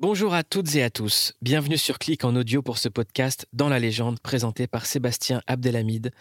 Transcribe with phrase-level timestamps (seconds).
[0.00, 1.32] Bonjour à toutes et à tous.
[1.42, 6.12] Bienvenue sur Clic en audio pour ce podcast Dans la légende présenté par Sébastien Abdelhamid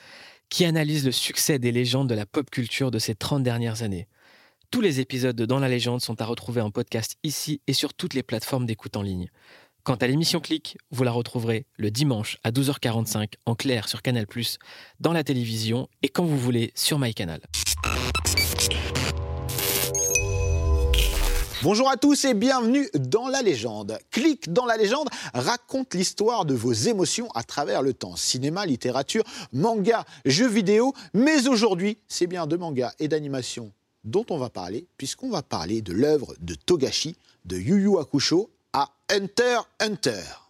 [0.50, 4.08] qui analyse le succès des légendes de la pop culture de ces 30 dernières années.
[4.72, 7.94] Tous les épisodes de Dans la légende sont à retrouver en podcast ici et sur
[7.94, 9.30] toutes les plateformes d'écoute en ligne.
[9.84, 14.25] Quant à l'émission Clic, vous la retrouverez le dimanche à 12h45 en clair sur Canal+,
[15.00, 17.41] dans la télévision et quand vous voulez sur MyCanal.
[21.63, 23.97] Bonjour à tous et bienvenue dans la légende.
[24.11, 28.16] Clic dans la légende raconte l'histoire de vos émotions à travers le temps.
[28.16, 30.94] Cinéma, littérature, manga, jeux vidéo.
[31.16, 33.72] Mais aujourd'hui, c'est bien de manga et d'animation
[34.03, 38.52] dont on va parler, puisqu'on va parler de l'œuvre de Togashi, de Yu Yu Hakusho
[38.73, 40.47] à Hunter Hunter.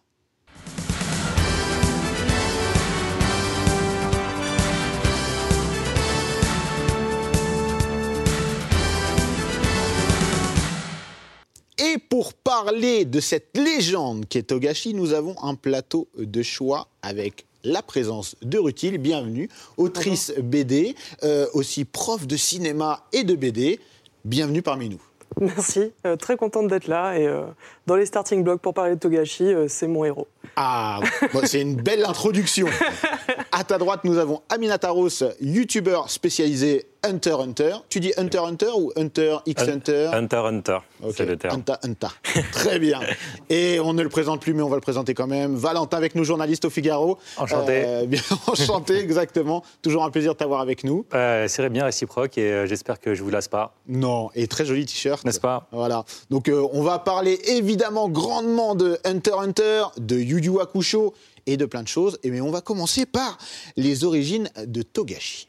[11.90, 17.46] Et pour parler de cette légende qu'est Togashi, nous avons un plateau de choix avec
[17.64, 23.80] la présence de Rutil, bienvenue, autrice BD, euh, aussi prof de cinéma et de BD.
[24.24, 25.00] Bienvenue parmi nous.
[25.40, 27.42] Merci, euh, très contente d'être là et euh,
[27.86, 30.26] dans les starting blocks pour parler de Togashi, euh, c'est mon héros.
[30.56, 31.00] Ah,
[31.32, 32.66] bon, c'est une belle introduction.
[33.52, 37.76] À ta droite, nous avons Amina Taros, youtubeur spécialisé Hunter Hunter.
[37.88, 40.10] Tu dis Hunter Hunter ou Hunter x Hunter?
[40.12, 40.78] Hunter Hunter,
[41.14, 41.54] c'est le terme.
[41.56, 42.08] Hunter, Hunter.
[42.52, 43.00] Très bien.
[43.48, 45.54] Et on ne le présente plus, mais on va le présenter quand même.
[45.54, 47.18] Valentin avec nous, journaliste au Figaro.
[47.36, 47.84] Enchanté.
[47.86, 49.62] Euh, bien, enchanté, exactement.
[49.82, 51.04] Toujours un plaisir de t'avoir avec nous.
[51.14, 54.64] Euh, c'est bien réciproque et euh, j'espère que je vous lasse pas, Non, et très
[54.64, 55.24] joli t-shirt.
[55.24, 55.68] n'est-ce pas?
[55.72, 56.04] Voilà.
[56.30, 61.14] Donc euh, on va parler évidemment grandement de Hunter Hunter, de Yu Yu Hakusho
[61.46, 62.18] et de plein de choses.
[62.22, 63.38] Et mais on va commencer par
[63.76, 65.46] les origines de Togashi.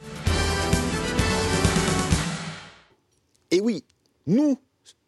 [3.51, 3.83] Et oui,
[4.27, 4.57] nous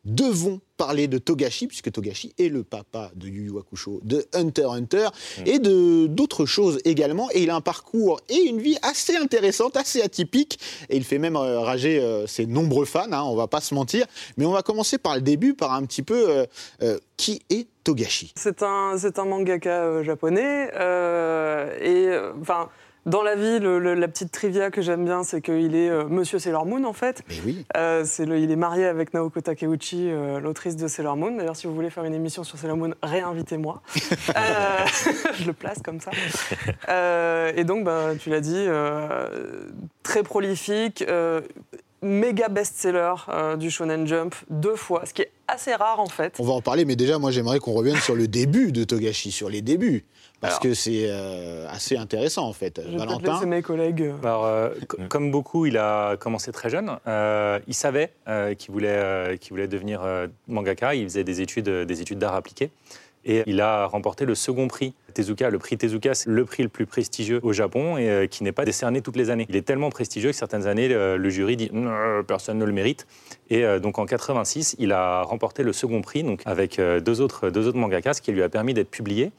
[0.03, 4.63] devons parler de Togashi, puisque Togashi est le papa de Yu Yu Hakusho, de Hunter
[4.63, 5.07] x Hunter,
[5.46, 7.29] et de d'autres choses également.
[7.34, 10.59] Et il a un parcours et une vie assez intéressante, assez atypique.
[10.90, 13.75] Et il fait même euh, rager euh, ses nombreux fans, hein, on va pas se
[13.75, 14.07] mentir.
[14.38, 16.46] Mais on va commencer par le début, par un petit peu euh,
[16.81, 18.34] euh, qui est Togashi.
[18.35, 22.69] C'est un, c'est un mangaka euh, japonais euh, et euh, enfin.
[23.08, 26.06] Dans la vie, le- le- la petite trivia que j'aime bien, c'est qu'il est euh,
[26.08, 27.24] Monsieur Sailor Moon en fait.
[27.30, 27.66] Mais oui.
[27.76, 31.36] Euh, c'est le- il est marié avec Naoko Takeuchi, euh, l'autrice de Sailor Moon.
[31.36, 33.82] D'ailleurs, si vous voulez faire une émission sur Sailor Moon, réinvitez-moi.
[33.96, 36.12] Je le place comme ça.
[37.56, 38.68] Et donc, bah, tu l'as dit,
[40.04, 41.04] très prolifique,
[42.02, 46.36] méga best-seller euh, du Shonen Jump deux fois, ce qui est assez rare en fait.
[46.40, 49.32] On va en parler, mais déjà, moi, j'aimerais qu'on revienne sur le début de Togashi,
[49.32, 50.06] sur les débuts.
[50.40, 50.62] Parce Alors.
[50.64, 52.82] que c'est euh, assez intéressant, en fait.
[52.84, 54.02] Je vais Valentin laisser mes collègues.
[54.02, 54.70] euh, Alors, euh,
[55.08, 56.98] comme beaucoup, il a commencé très jeune.
[57.08, 60.96] Euh, il savait euh, qu'il voulait, euh, qu'il voulait devenir euh, mangaka.
[60.96, 62.72] Il faisait des études, euh, des études d'art appliqué.
[63.26, 65.50] Et il a remporté le second prix Tezuka.
[65.50, 68.52] Le prix Tezuka, c'est le prix le plus prestigieux au Japon et euh, qui n'est
[68.52, 69.46] pas décerné toutes les années.
[69.50, 72.72] Il est tellement prestigieux que certaines années, le, le jury dit Non, personne ne le
[72.72, 73.06] mérite.
[73.50, 77.22] Et euh, donc en 86, il a remporté le second prix donc avec euh, deux
[77.22, 79.32] autres, deux autres mangakas, ce qui lui a permis d'être publié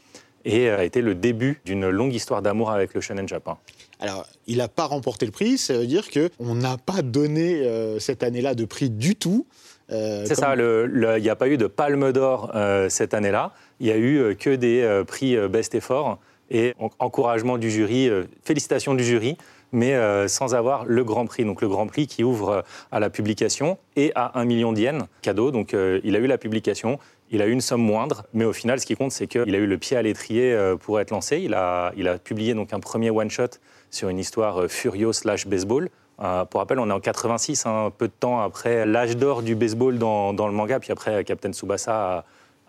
[0.44, 3.58] et euh, a été le début d'une longue histoire d'amour avec le shonen japan.
[4.00, 7.98] Alors, il n'a pas remporté le prix, ça veut dire qu'on n'a pas donné euh,
[7.98, 9.46] cette année-là de prix du tout.
[9.90, 13.52] Euh, C'est comme- ça, il n'y a pas eu de palme d'or euh, cette année-là.
[13.80, 16.18] Il y a eu euh, que des prix best effort
[16.50, 18.10] et en- encouragement du jury,
[18.44, 19.36] félicitations du jury,
[19.72, 19.96] mais
[20.28, 21.44] sans avoir le grand prix.
[21.44, 25.50] Donc le grand prix qui ouvre à la publication et à 1 million d'yens cadeau.
[25.50, 25.72] Donc
[26.04, 26.98] il a eu la publication,
[27.30, 29.58] il a eu une somme moindre, mais au final, ce qui compte, c'est qu'il a
[29.58, 31.38] eu le pied à l'étrier pour être lancé.
[31.38, 33.56] Il a, il a publié donc un premier one-shot
[33.90, 35.88] sur une histoire Furio slash baseball.
[36.20, 39.54] Euh, pour rappel, on est en 86, un peu de temps après l'âge d'or du
[39.54, 40.78] baseball dans, dans le manga.
[40.78, 42.24] Puis après, Captain Tsubasa a,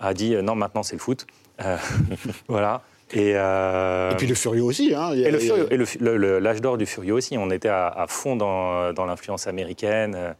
[0.09, 1.27] a dit euh, non, maintenant c'est le foot.
[1.63, 1.77] Euh,
[2.47, 2.81] voilà.
[3.11, 4.93] Et, euh, Et puis le Furio aussi.
[4.95, 5.09] Hein.
[5.11, 5.31] A- et et
[5.77, 7.37] le- le- le- l'âge d'or du Furio aussi.
[7.37, 10.15] On était à, à fond dans, dans l'influence américaine.
[10.17, 10.33] Euh,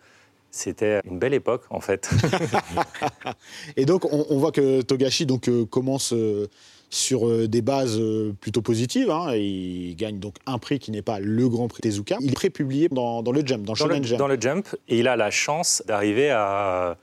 [0.50, 2.10] C'était une belle époque, en fait.
[3.78, 6.48] Et donc, on, on voit que Togashi donc, euh, commence euh,
[6.94, 9.10] sur euh, des bases euh, plutôt positives.
[9.10, 9.34] hein.
[9.36, 12.18] Il gagne donc un prix qui n'est pas le Grand Prix Tezuka.
[12.22, 14.20] Il est pré-publié dans, dans le Jump, dans, dans le, Jump.
[14.20, 16.98] dans le jump et il a la chance d'arriver à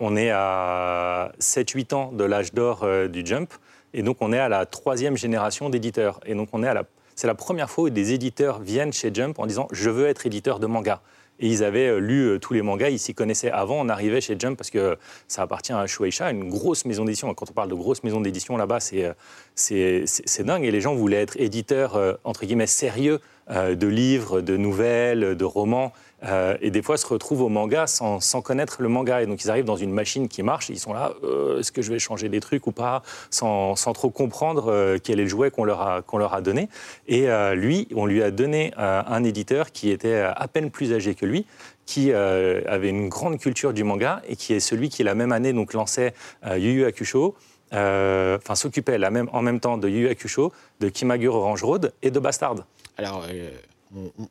[0.00, 3.52] on est à 7-8 ans de l'âge d'or euh, du Jump,
[3.94, 6.20] et donc on est à la troisième génération d'éditeurs.
[6.24, 6.84] Et donc on est à la,
[7.16, 10.26] c'est la première fois où des éditeurs viennent chez Jump en disant je veux être
[10.26, 11.00] éditeur de manga.
[11.40, 13.80] Et ils avaient euh, lu euh, tous les mangas, ils s'y connaissaient avant.
[13.80, 14.96] On arrivait chez Jump parce que
[15.28, 17.32] ça appartient à Shueisha, une grosse maison d'édition.
[17.34, 19.12] Quand on parle de grosse maison d'édition là-bas, c'est, euh,
[19.58, 20.64] c'est, dingue.
[20.64, 23.20] Et les gens voulaient être éditeurs, euh, entre guillemets, sérieux
[23.50, 25.92] euh, de livres, de nouvelles, de romans.
[26.24, 29.22] Euh, et des fois se retrouvent au manga sans, connaître le manga.
[29.22, 31.12] Et donc ils arrivent dans une machine qui marche, et ils sont là,
[31.58, 35.28] est-ce que je vais changer des trucs ou pas, sans, trop comprendre quel est le
[35.28, 36.68] jouet qu'on leur a, qu'on leur a donné.
[37.06, 41.24] Et lui, on lui a donné un éditeur qui était à peine plus âgé que
[41.24, 41.46] lui,
[41.86, 45.52] qui avait une grande culture du manga et qui est celui qui la même année
[45.52, 46.14] donc lançait
[46.44, 47.36] Yu Yu Hakusho.
[47.72, 51.92] Euh, Enfin, s'occupait la même, en même temps de Yu Hakusho, de Kimagure Orange Road
[52.02, 52.56] et de Bastard.
[52.96, 53.50] Alors, euh,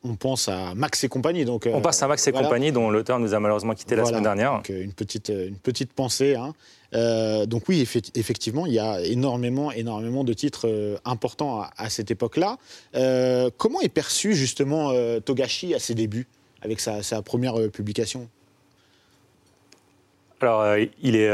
[0.03, 1.43] on, pense à Max et compagnie.
[1.45, 2.47] Donc, euh, On passe à Max et voilà.
[2.47, 4.53] compagnie, dont l'auteur nous a malheureusement quitté la semaine dernière.
[4.57, 6.35] Donc, euh, une, petite, euh, une petite pensée.
[6.35, 6.53] hein.
[6.93, 11.71] Euh, donc oui, effe- effectivement, il y a énormément, énormément de titres euh, importants à,
[11.77, 12.57] à cette époque-là.
[12.95, 16.27] Euh, comment est perçu justement euh, Togashi à ses débuts,
[16.61, 18.29] avec sa, sa première euh, publication?
[20.39, 21.29] Alors, euh, il est.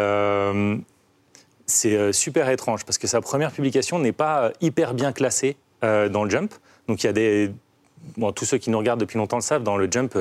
[1.74, 5.58] c'est euh, super étrange parce que sa première publication n'est pas euh, hyper bien classée
[5.84, 6.54] euh, dans le Jump.
[6.88, 7.52] Donc, il y a des.
[8.18, 10.18] Bon, tous ceux qui nous regardent depuis longtemps le savent, dans le Jump,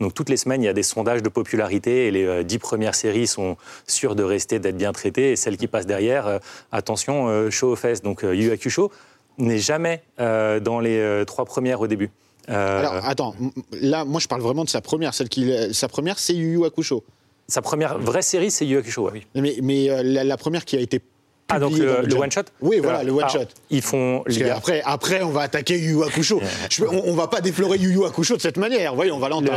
[0.00, 2.94] donc toutes les semaines, il y a des sondages de popularité et les dix premières
[2.94, 5.32] séries sont sûres de rester, d'être bien traitées.
[5.32, 6.40] Et celles qui passent derrière,
[6.72, 8.00] attention, show aux fesses.
[8.00, 8.90] Donc, Yu Hakusho
[9.36, 12.10] n'est jamais dans les trois premières au début.
[12.48, 13.34] Alors attends,
[13.70, 15.12] là, moi je parle vraiment de sa première.
[15.12, 17.04] Celle qui, sa première, c'est Yu Hakusho.
[17.48, 19.26] Sa première vraie série, c'est Yu Yu Hakusho, oui.
[19.34, 21.00] Mais, mais euh, la, la première qui a été
[21.48, 22.20] Ah, donc le, Jump.
[22.22, 23.48] one-shot Oui, voilà, le Alors, one-shot.
[23.70, 24.22] Ils font.
[24.26, 26.40] Parce a- après, après, on va attaquer Yu Yu Hakusho.
[26.70, 28.94] Je on, on va pas déflorer Yu Yu Hakusho de cette manière.
[28.94, 29.52] Voyons, on va l'entendre.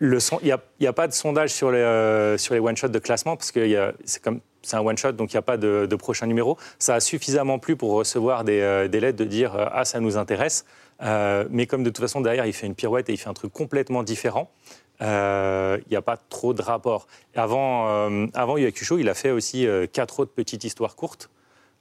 [0.00, 3.36] Le, il n'y a, pas de sondage sur les, euh, sur les one-shots de classement
[3.36, 5.96] parce que a- c'est comme c'est un one-shot, donc il n'y a pas de, de
[5.96, 6.56] prochain numéro.
[6.78, 10.00] Ça a suffisamment plu pour recevoir des, euh, des lettres de dire euh, Ah, ça
[10.00, 10.64] nous intéresse.
[11.02, 13.34] Euh, mais comme de toute façon, derrière, il fait une pirouette et il fait un
[13.34, 14.50] truc complètement différent,
[15.02, 17.06] euh, il n'y a pas trop de rapport.
[17.34, 20.96] Avant, euh, avant Yu Yu Hakusho, il a fait aussi euh, quatre autres petites histoires
[20.96, 21.30] courtes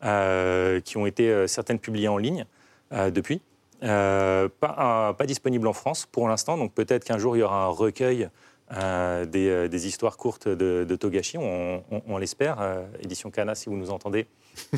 [0.04, 2.46] euh, qui ont été euh, certaines publiées en ligne
[2.92, 3.42] euh, depuis.
[3.84, 7.68] Euh, pas, disponible en France pour l'instant, donc peut-être qu'un jour il y aura un
[7.68, 8.30] recueil
[8.72, 12.62] euh, des, euh, histoires courtes de, Togashi, on, l'espère.
[12.62, 14.26] Euh, édition Kana, si vous nous entendez,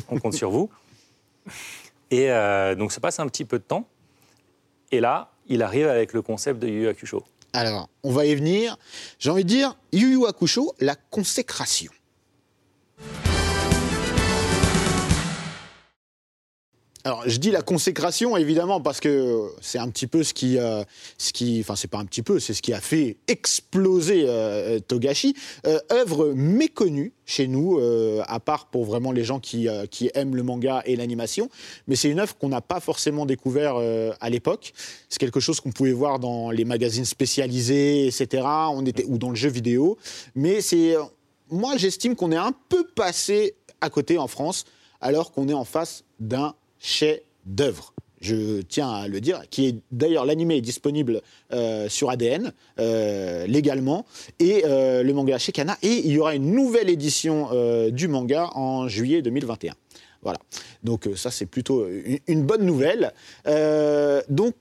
[0.08, 0.70] on compte sur vous.
[2.10, 3.86] Et euh, donc se passe un petit peu de temps,
[4.90, 7.24] et là, il arrive avec le concept de Yu Hakusho.
[7.56, 8.76] Alors, on va y venir.
[9.18, 11.90] J'ai envie de dire Yu Yu Hakusho, la consécration.
[17.06, 20.82] Alors, je dis la consécration, évidemment, parce que c'est un petit peu ce qui, euh,
[21.18, 24.80] ce qui, enfin, c'est pas un petit peu, c'est ce qui a fait exploser euh,
[24.80, 25.36] Togashi.
[25.68, 30.34] Euh, œuvre méconnue chez nous, euh, à part pour vraiment les gens qui, qui aiment
[30.34, 31.48] le manga et l'animation.
[31.86, 34.72] Mais c'est une œuvre qu'on n'a pas forcément découvert à l'époque.
[35.08, 38.42] C'est quelque chose qu'on pouvait voir dans les magazines spécialisés, etc.
[38.72, 39.96] On était, ou dans le jeu vidéo.
[40.34, 40.96] Mais c'est,
[41.52, 44.64] moi, j'estime qu'on est un peu passé à côté en France,
[45.00, 47.92] alors qu'on est en face d'un chef-d'œuvre.
[48.20, 51.20] Je tiens à le dire, qui est d'ailleurs l'animé est disponible
[51.52, 54.06] euh, sur ADN euh, légalement
[54.38, 57.50] et euh, le manga chez Kana et il y aura une nouvelle édition
[57.90, 59.74] du manga en juillet 2021.
[60.22, 60.38] Voilà.
[60.82, 63.12] Donc ça c'est plutôt une, une bonne nouvelle.
[64.30, 64.54] Donc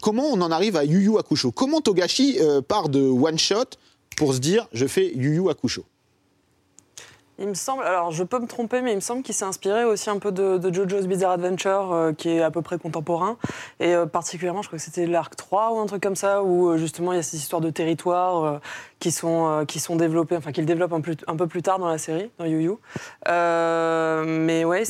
[0.00, 1.52] comment on en arrive à Yu Yu Hakusho?
[1.52, 3.76] Comment Togashi part de one shot
[4.16, 5.84] pour se dire je fais Yu Yu Hakusho?
[7.38, 9.84] Il me semble, alors je peux me tromper, mais il me semble qu'il s'est inspiré
[9.84, 13.36] aussi un peu de, JoJo's Bizarre Adventure, euh, qui est à peu près contemporain.
[13.78, 16.70] Et euh, particulièrement, je crois que c'était l'arc 3 ou un truc comme ça, où
[16.70, 18.60] euh, justement il y a ces histoires de territoires
[19.00, 21.88] qui, sont, qui sont développées, enfin qu'il développe un, plus- un peu plus tard dans
[21.88, 22.72] la série, dans Yu Yu.
[23.26, 24.84] Mais ouais,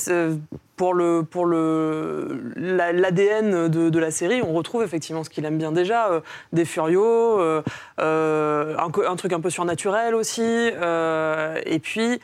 [0.77, 5.45] pour le pour le la- l'ADN de, de la série, on retrouve effectivement ce qu'il
[5.45, 6.21] aime bien déjà, euh,
[6.53, 7.63] des furios, euh,
[8.01, 12.21] euh, un, truc un peu surnaturel aussi, et puis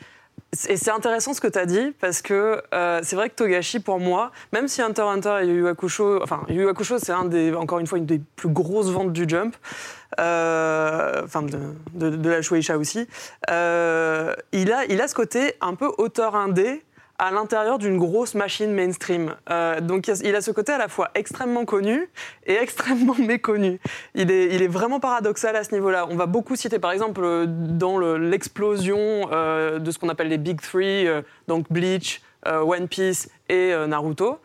[0.69, 2.61] et c'est intéressant ce que tu as dit, parce que
[3.01, 6.63] c'est vrai que Togashi, pour moi, même si Hunter Hunter et Yu Yu enfin, Yu
[6.63, 9.55] Yu c'est un encore une fois une des plus grosses ventes du Jump,
[10.15, 13.07] enfin, de, la Shueisha aussi,
[13.49, 13.53] il,
[14.71, 16.83] a, il a ce côté un peu auteur indé,
[17.25, 19.35] à l'intérieur d'une grosse machine mainstream.
[19.49, 22.09] Euh, donc il a- ce côté à la fois extrêmement connu
[22.45, 23.79] et extrêmement méconnu.
[24.13, 26.05] Il est, il est vraiment paradoxal à ce niveau-là.
[26.09, 28.97] On va beaucoup citer par exemple euh, dans le- l'explosion
[29.31, 31.07] euh, de ce qu'on appelle les Big Three,
[31.47, 34.37] donc Bleach, One Piece et Naruto.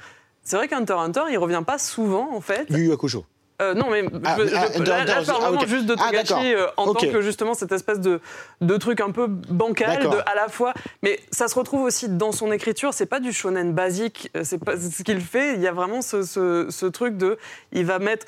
[0.44, 2.66] C'est vrai qu'Hunter Hunter, il revient pas souvent en fait.
[2.70, 3.24] Yu Hakusho.
[3.60, 5.96] Euh, non, mais je, Ah, je- ah, je- là, je parle ah, vraiment juste de
[5.98, 7.00] Ah, Togashi euh, en Ok.
[7.00, 8.20] tant que justement cette espèce de,
[8.60, 10.74] de truc un peu bancal, de, à la fois.
[11.02, 12.94] Mais ça se retrouve aussi dans son écriture.
[12.94, 14.30] C'est pas du shonen basique.
[14.36, 15.54] euh, C'est pas ce qu'il fait.
[15.54, 17.36] Il y a vraiment ce, ce- ce truc de,
[17.72, 18.26] il va mettre.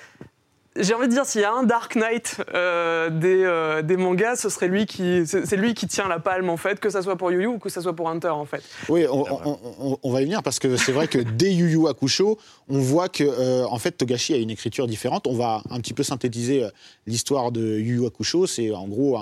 [0.76, 4.36] J'ai envie de dire, s'il y a un Dark Knight euh, des, euh, des mangas,
[4.36, 7.16] ce serait lui qui, c'est lui qui tient la palme en fait, que ça soit
[7.16, 8.62] pour Yu Yu ou que ça soit pour Hunter en fait.
[8.88, 12.78] Oui, on, va y venir parce que c'est vrai que dès Yu Yu Hakusho, on
[12.78, 15.26] voit que euh, en fait Togashi a une écriture différente.
[15.26, 16.64] On va un petit peu synthétiser
[17.04, 18.46] l'histoire de Yu Yu Hakusho.
[18.46, 19.18] C'est en gros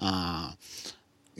[0.00, 0.50] un-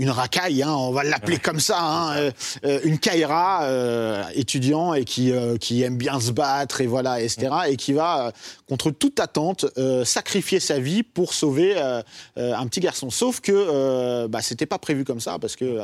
[0.01, 2.31] une racaille, hein, on va l'appeler comme ça, hein, euh,
[2.65, 7.21] euh, une kaira euh, étudiant et qui, euh, qui aime bien se battre et voilà,
[7.21, 7.49] etc.
[7.69, 8.33] Et qui va,
[8.69, 9.67] contre toute attente,
[10.05, 11.79] sacrifier sa vie pour sauver
[12.37, 13.11] un petit garçon.
[13.11, 15.79] Sauf que bah, c'était pas prévu comme ça parce que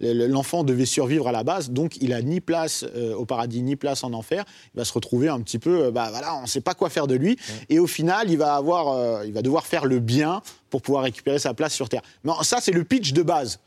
[0.00, 2.84] le- l'enfant devait survivre à la base, donc il a ni place
[3.16, 4.44] au paradis ni place en enfer.
[4.74, 7.06] Il va se retrouver un petit peu, bah voilà, on ne sait pas quoi faire
[7.06, 7.38] de lui.
[7.68, 11.38] Et au final, il va avoir, il va devoir faire le bien pour pouvoir récupérer
[11.38, 12.02] sa place sur Terre.
[12.24, 13.60] Mais ça, c'est le pitch de base.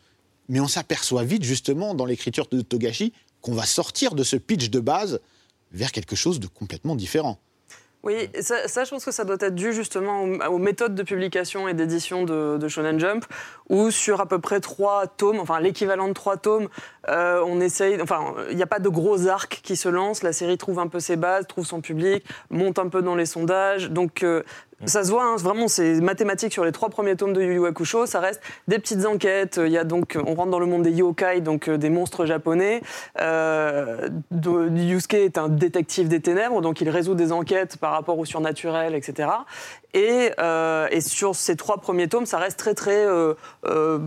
[0.50, 4.70] Mais on s'aperçoit vite, justement, dans l'écriture de Togashi, qu'on va sortir de ce pitch
[4.70, 5.20] de base
[5.72, 7.40] vers quelque chose de complètement différent.
[8.04, 11.74] Oui, ça, je pense que ça doit être dû justement aux, méthodes de publication et
[11.74, 13.24] d'édition de, de Shonen Jump,
[13.70, 16.68] où sur à peu près trois tomes, enfin l'équivalent de trois tomes,
[17.08, 20.34] euh, on essaye, enfin il n'y a pas de gros arcs qui se lancent, la
[20.34, 23.90] série trouve un peu ses bases, trouve son public, monte un peu dans les sondages,
[23.90, 24.44] donc euh,
[24.86, 27.66] ça se voit, hein, vraiment, c'est mathématique sur les trois premiers tomes de Yu Yu
[27.66, 28.06] Hakusho.
[28.06, 29.60] Ça reste des petites enquêtes.
[29.64, 32.26] Il y a donc, on rentre dans le monde des yokai, donc euh, des monstres
[32.26, 32.82] japonais.
[33.20, 38.26] Euh, Yusuke est un détective des ténèbres, donc il résout des enquêtes par rapport au
[38.26, 39.30] surnaturel, etc.
[39.96, 43.36] Et, euh, et sur ces trois premiers tomes, ça reste très, très, euh,
[43.66, 44.00] euh,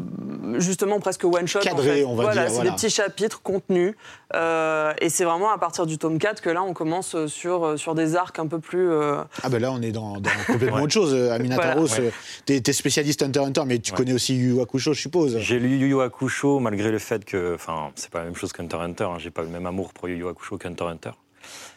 [0.58, 1.60] justement, presque one shot.
[1.60, 2.12] Cadré, en fait.
[2.12, 2.70] on va voilà, dire, C'est voilà.
[2.70, 3.94] des petits chapitres contenus.
[4.34, 7.94] Euh, et c'est vraiment à partir du tome 4 que là, on commence sur, sur
[7.94, 8.90] des arcs un peu plus.
[8.90, 11.14] euh, Ah ben là, on est dans, dans complètement autre chose.
[11.14, 11.74] Voilà.
[11.74, 12.10] Rose, euh,
[12.46, 13.96] t'es t'es spécialiste Hunter x Hunter, mais tu Ouais.
[13.98, 15.38] connais aussi Yu Yu Hakusho, je suppose.
[15.38, 18.52] J'ai lu Yu Yu Hakusho malgré le fait que, enfin, c'est pas la même chose
[18.52, 19.04] qu'Hunter x Hunter.
[19.04, 21.10] Hein, J'ai pas le même amour pour Yu Yu Hakusho qu'Hunter x Hunter.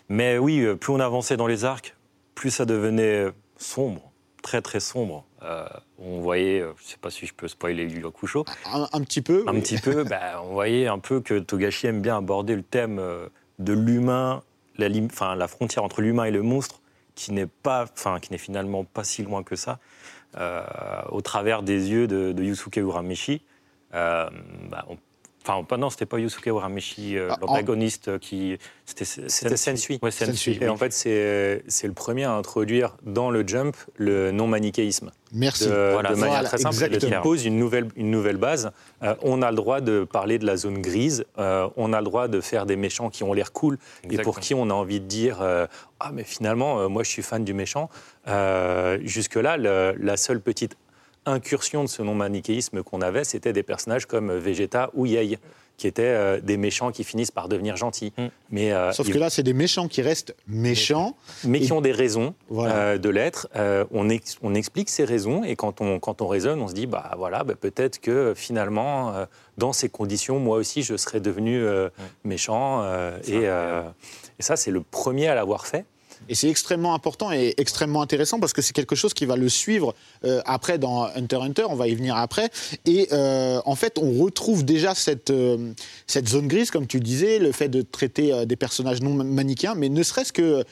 [0.10, 1.96] Mais oui, plus on avançait dans les arcs,
[2.34, 3.28] plus ça devenait
[3.60, 4.12] sombre,
[4.42, 5.26] très très sombre.
[5.44, 5.68] Euh,
[6.00, 9.02] on voyait, euh, je sais pas si je peux spoiler Yu Yu Hakusho, Un, un
[9.02, 9.44] petit peu.
[9.48, 9.62] un oui.
[9.62, 13.28] petit peu, bah, on voyait un peu que Togashi aime bien aborder le thème euh,
[13.60, 14.42] de l'humain,
[14.78, 16.82] la, enfin, la frontière entre l'humain et le monstre,
[17.16, 19.80] qui n'est pas, enfin, qui n'est finalement pas si loin que ça,
[20.38, 20.64] euh,
[21.10, 23.42] au travers des yeux de, de Yusuke Urameshi.
[23.94, 24.30] Euh,
[24.70, 24.98] bah, on-
[25.50, 28.58] Enfin, pas, non, c'était pas Yusuke Urameshi, euh, Ah, en- l'antagoniste qui.
[28.86, 29.06] C'était
[29.58, 30.00] Sensui.
[30.02, 30.58] Ouais, Sensui.
[30.62, 35.12] Et en fait, c'est c'est le premier à introduire dans le jump le non-manichéisme.
[35.32, 35.66] Merci.
[35.66, 36.74] de, Voilà, de manière voilà, très simple.
[36.76, 37.18] exactement.
[37.18, 38.72] Il pose une nouvelle, une nouvelle base.
[39.04, 41.24] Euh, on a le droit de parler de la zone grise.
[41.38, 43.78] euh, on a le droit de faire des méchants qui ont l'air cool
[44.10, 45.68] et pour qui on a envie de dire euh,
[46.00, 47.90] ah mais finalement euh, moi je suis fan du méchant.
[48.28, 50.76] Euh, Jusque là, le- la seule petite
[51.30, 55.38] incursion de ce non-manichéisme qu'on avait, c'était des personnages comme Vegeta ou Yei,
[55.78, 58.12] qui étaient euh, des méchants qui finissent par devenir gentils.
[58.18, 58.26] Mm.
[58.50, 61.16] Mais, euh, Sauf ils- que là, c'est des méchants qui restent méchants.
[61.46, 62.76] mais qui ont des raisons Voilà.
[62.76, 63.48] euh, de l'être.
[63.56, 66.74] Euh, on, ex- on explique ces raisons et quand on, quand on raisonne, on se
[66.74, 69.26] dit bah voilà, bah, peut-être que finalement, euh,
[69.58, 71.88] dans ces conditions, moi aussi, je serais devenu euh,
[72.26, 72.82] méchant.
[72.84, 73.84] euh, euh,
[74.38, 75.86] et ça, c'est le premier à l'avoir fait.
[76.28, 79.50] Et c'est extrêmement important et extrêmement intéressant parce que c'est quelque chose qui va le
[79.50, 79.96] suivre
[80.26, 82.50] euh, après dans Hunter Hunter, on va y venir après.
[82.86, 85.72] Et euh, en fait, on retrouve déjà cette, euh,
[86.08, 89.90] cette zone grise, comme tu disais, le fait de traiter des personnages non manichéens, mais
[89.90, 90.64] ne serait-ce que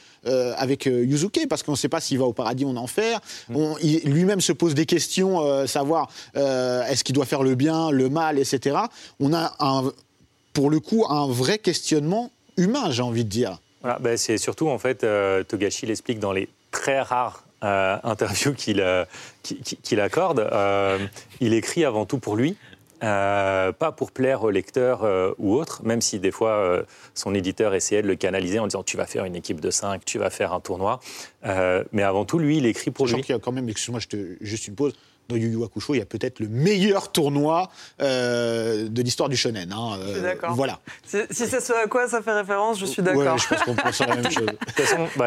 [0.56, 3.20] avec Yuzuke, parce qu'on ne sait pas s'il va au paradis ou en enfer.
[3.54, 8.08] On- il- Lui-même se pose des questions, savoir est-ce qu'il doit faire le bien, le
[8.10, 8.76] mal, etc.
[9.20, 9.90] On a un,
[10.52, 13.58] pour le coup un vrai questionnement humain, j'ai envie de dire.
[13.82, 18.54] Voilà, ben, c'est surtout, en fait, euh, Togashi l'explique dans les très rares euh, interviews
[18.54, 19.04] qu'il euh,
[19.98, 20.38] accorde.
[20.38, 20.98] Euh,
[21.40, 22.56] il écrit avant tout pour lui,
[23.00, 25.04] pas pour plaire au lecteur
[25.38, 28.96] ou autre, même si des fois son éditeur essayait de le canaliser en disant tu
[28.96, 31.00] vas faire une équipe de 5, tu vas faire un tournoi.
[31.44, 33.24] Mais avant tout, lui, il écrit pour Sachant lui.
[33.24, 34.00] qu'il y a quand même, excuse-moi,
[34.40, 34.94] juste une pause.
[35.28, 37.70] Dans Yu Yu Hakusho, il y a peut-être le meilleur tournoi
[38.00, 39.70] euh, de l'histoire du shonen.
[39.70, 40.54] hein, Je suis euh, d'accord.
[40.54, 40.80] Voilà.
[41.06, 43.34] Si, si c'est ce à quoi ça fait référence, je suis d'accord.
[43.34, 44.46] Ouais, je pense qu'on pense à la même chose.
[44.46, 45.26] De toute façon, bah,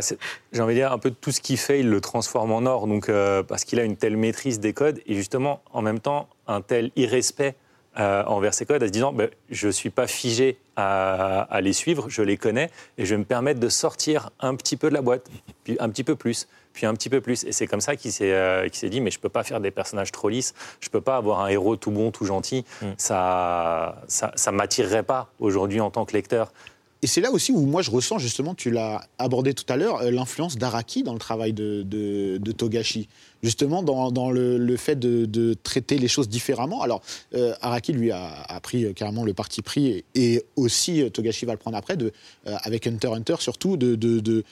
[0.52, 2.88] j'ai envie de dire, un peu tout ce qu'il fait, il le transforme en or,
[2.88, 6.28] donc, euh, parce qu'il a une telle maîtrise des codes et justement, en même temps,
[6.48, 7.54] un tel irrespect
[8.00, 11.62] euh, envers ces codes, en se disant, bah, je ne suis pas figé à, à
[11.62, 14.90] les suivre, je les connais et je vais me permettre de sortir un petit peu
[14.90, 15.28] de la boîte,
[15.66, 17.44] puis un petit peu plus, puis un petit peu plus.
[17.44, 19.44] Et c'est comme ça qu'il s'est euh, qu'il s'est dit, mais je ne peux pas
[19.44, 22.26] faire des personnages trop lisses, je ne peux pas avoir un héros tout bon, tout
[22.26, 22.86] gentil, Mm.
[22.98, 26.54] ça ça, ça m'attirerait pas aujourd'hui en tant que lecteur.
[27.04, 30.02] Et c'est là aussi où moi je ressens justement, tu l'as abordé tout à l'heure,
[30.02, 33.08] euh, l'influence d'Araki dans le travail de, de, Togashi.
[33.42, 36.84] Justement, dans, dans le, le, fait de, de, traiter les choses différemment.
[36.84, 37.02] Alors,
[37.34, 41.54] euh, Araki, lui, a, a, pris euh, carrément le parti pris, et, aussi Togashi va
[41.54, 42.12] le prendre après, de,
[42.46, 44.44] avec Hunter Hunter, surtout de,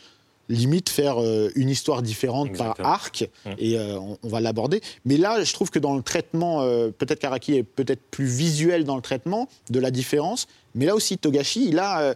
[0.52, 1.18] limite faire
[1.54, 3.50] une histoire différente par arc, mmh.
[3.60, 4.82] et on, va l'aborder.
[5.06, 6.62] Mais là, je trouve que dans le traitement,
[6.98, 11.20] peut-être qu'Araki est peut-être plus visuel dans le traitement de la différence, mais là aussi,
[11.20, 12.16] Togashi, il a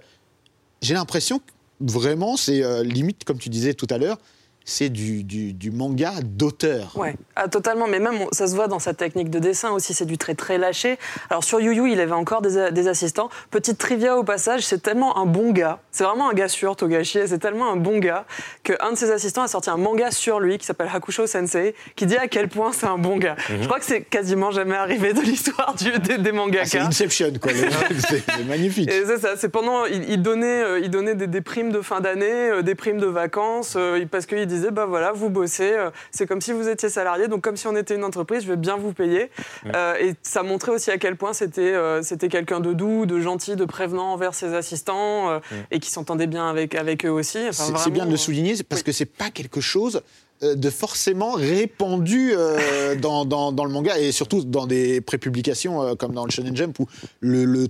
[0.83, 1.45] j'ai l'impression que
[1.79, 4.17] vraiment, c'est euh, limite, comme tu disais tout à l'heure,
[4.65, 6.93] c'est du, du, manga d'auteur.
[6.95, 7.87] Ouais, ah, totalement.
[7.87, 9.93] Mais même, ça se voit dans sa technique de dessin aussi.
[9.93, 10.97] C'est du trait très lâché.
[11.29, 13.29] Alors sur Yu Yu, il avait encore des, des assistants.
[13.51, 15.79] Petite trivia au passage, c'est tellement un bon gars.
[15.91, 17.19] C'est vraiment un gars sûr, Togashi.
[17.25, 18.25] C'est tellement un bon gars
[18.63, 22.05] qu'un de ses assistants a sorti un manga sur lui qui s'appelle Hakusho Sensei, qui
[22.05, 23.35] dit à quel point c'est un bon gars.
[23.49, 23.61] Mhm.
[23.61, 26.61] Je crois que c'est quasiment jamais arrivé de l'histoire des, des mangakas.
[26.63, 27.51] Ah, c'est Inception, quoi.
[27.53, 28.89] c'est magnifique.
[28.89, 29.35] Et c'est ça.
[29.37, 32.99] C'est pendant, il, donnait, euh, il donnait des, primes de fin d'année, euh, des primes
[32.99, 36.67] de vacances, euh, parce qu'il disait, bah voilà, vous bossez, euh, c'est comme si vous
[36.67, 39.29] étiez salarié, donc comme si on était une entreprise, je vais bien vous payer.
[39.73, 43.19] Euh, et ça montrait aussi à quel point c'était euh, c'était quelqu'un de doux, de
[43.19, 45.39] gentil, de prévenant envers ses assistants
[45.71, 47.39] et qui s'entendait bien avec, avec eux aussi.
[47.51, 50.01] c'est bien de le souligner parce que c'est pas quelque chose
[50.41, 52.33] de forcément répandu
[53.01, 56.87] dans, dans, le manga et surtout dans des prépublications comme dans le Shonen Jump où
[57.21, 57.67] le, le,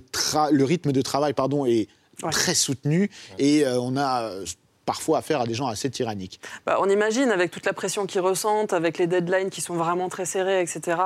[0.50, 1.88] le rythme de travail pardon, est
[2.30, 4.30] très soutenu et on a
[4.84, 6.40] parfois affaire à des gens assez tyranniques.
[6.66, 10.08] Bah, on imagine avec toute la pression qu'ils ressentent, avec les deadlines qui sont vraiment
[10.08, 10.98] très serrés, etc.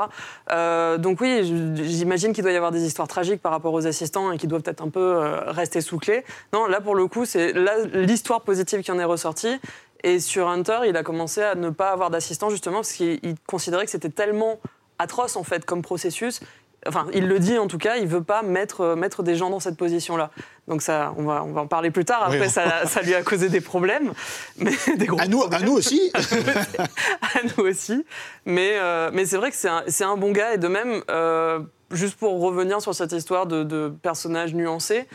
[0.50, 1.44] Euh, donc oui,
[1.85, 4.62] j'imagine qu'il doit y avoir des histoires tragiques par rapport aux assistants et qui doivent
[4.62, 6.25] peut-être un peu euh, rester sous clé.
[6.52, 7.52] Non, là pour le coup, c'est
[7.92, 9.58] l'histoire positive qui en est ressortie.
[10.04, 13.85] Et sur Hunter, il a commencé à ne pas avoir d'assistant justement parce qu'il considérait
[13.85, 14.61] que c'était tellement
[14.99, 16.40] atroce en fait comme processus
[16.87, 19.50] Enfin, il le dit en tout cas, il veut pas mettre, euh, mettre des gens
[19.50, 20.30] dans cette position-là.
[20.68, 22.23] Donc ça, on va, on va en parler plus tard.
[22.23, 24.12] Après, ça, ça, lui a causé des problèmes,
[24.58, 26.12] mais des gros à nous, à nous aussi.
[26.14, 28.04] à nous aussi.
[28.44, 31.02] Mais, euh, mais c'est vrai que c'est un, un, bon gars et de même.
[31.11, 35.08] Euh, juste pour revenir sur cette histoire de, de personnage nuancé,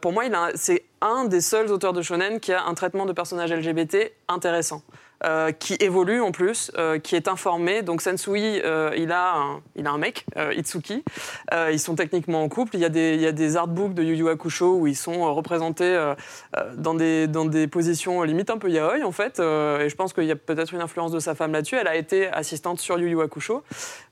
[0.00, 0.22] pour moi,
[0.54, 4.82] c'est un des seuls auteurs de shonen qui a un traitement de personnage LGBT intéressant.
[5.24, 7.82] Euh, qui évolue en plus, euh, qui est informé.
[7.82, 11.04] Donc Sensui, euh, il, a un, il a un mec, Itsuki.
[11.70, 12.74] ils sont techniquement en couple.
[12.74, 14.96] Il y a des, il y a des artbooks de Yu Yu Hakusho où ils
[14.96, 16.12] sont représentés
[16.76, 19.38] dans, des, dans des positions limite un peu yaoi en fait.
[19.38, 21.76] et je pense qu'il y a peut-être une influence de sa femme là-dessus.
[21.76, 23.62] Elle a été assistante sur Yu Yu Hakusho.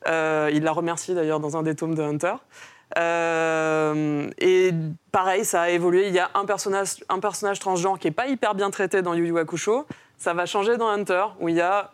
[0.06, 2.34] il la remercie d'ailleurs dans un des tomes de Hunter.
[4.38, 4.70] et
[5.10, 6.06] pareil, ça a évolué.
[6.06, 9.14] Il y a un personnage, un personnage transgenre qui est pas hyper bien traité dans
[9.14, 9.86] Yu Yu Hakusho.
[10.20, 11.90] Ça va changer dans Hunter, où il y a,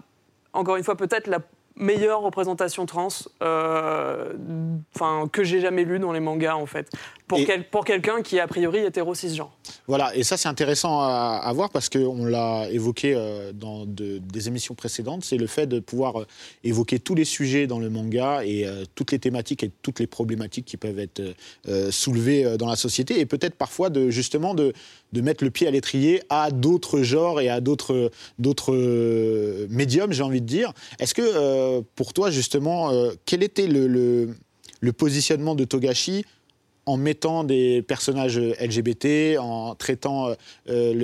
[0.53, 1.39] encore une fois, peut-être la
[1.77, 3.07] meilleure représentation trans
[3.41, 4.33] euh,
[5.31, 6.91] que j'ai jamais lue dans les mangas, en fait
[7.27, 9.51] pour, pour quelqu'un qui, a priori, est hétéro cisgenre.
[9.89, 14.75] Voilà, et ça, c'est intéressant à, voir parce qu'on l'a évoqué euh, dans des émissions
[14.75, 16.27] précédentes, c'est le fait de pouvoir euh,
[16.65, 20.07] évoquer tous les sujets dans le manga et euh, toutes les thématiques et toutes les
[20.07, 21.23] problématiques qui peuvent être
[21.91, 24.73] soulevées dans la société et peut-être parfois de, justement de,
[25.12, 28.11] de mettre le pied à l'étrier à d'autres genres et à d'autres
[29.69, 30.73] médiums, j'ai envie de dire.
[30.99, 32.90] Est-ce que, pour toi, justement,
[33.25, 33.87] quel était le,
[34.81, 36.25] le, positionnement de Togashi
[36.87, 40.31] en mettant des personnages LGBT, en traitant
[40.69, 40.95] euh,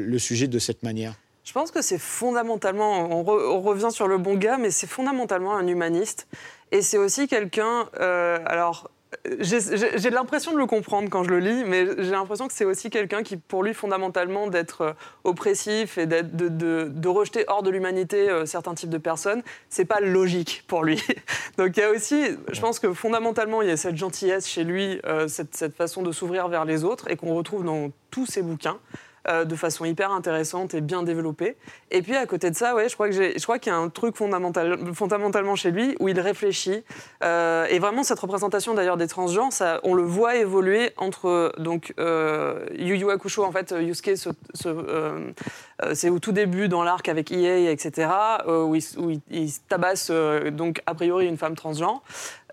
[0.00, 1.14] le, sujet de cette manière?
[1.44, 3.22] Je pense que c'est fondamentalement, on,
[3.60, 6.26] revient sur le bon gars, mais c'est fondamentalement un humaniste.
[6.72, 8.90] Et c'est aussi quelqu'un, euh, alors
[9.40, 12.90] j'ai l'impression de le comprendre quand je le lis, mais j'ai l'impression que c'est aussi
[12.90, 14.92] quelqu'un qui, pour lui, fondamentalement, d'être euh,
[15.24, 20.64] oppressif et de, rejeter hors de l'humanité euh, certains types de personnes, c'est pas logique
[20.66, 21.02] pour lui.
[21.58, 24.64] Donc il y a aussi, je pense que fondamentalement, il y a cette gentillesse chez
[24.64, 28.42] lui, euh, cette façon de s'ouvrir vers les autres et qu'on retrouve dans tous ses
[28.42, 28.78] bouquins.
[29.28, 31.56] Euh, de façon hyper intéressante et bien développée.
[31.90, 34.78] Et puis à côté de ça, ouais, je crois qu'il y a un truc fondamental,
[34.94, 36.82] fondamentalement chez lui où il réfléchit.
[37.22, 41.92] Euh, et vraiment cette représentation d'ailleurs des transgenres, ça, on le voit évoluer entre donc
[41.98, 44.12] euh, Yu Yu Hakusho en fait Yusuke
[45.92, 48.08] c'est au tout début dans l'arc avec EA etc
[48.46, 50.10] où il, il tabasse
[50.52, 52.02] donc a priori une femme transgenre.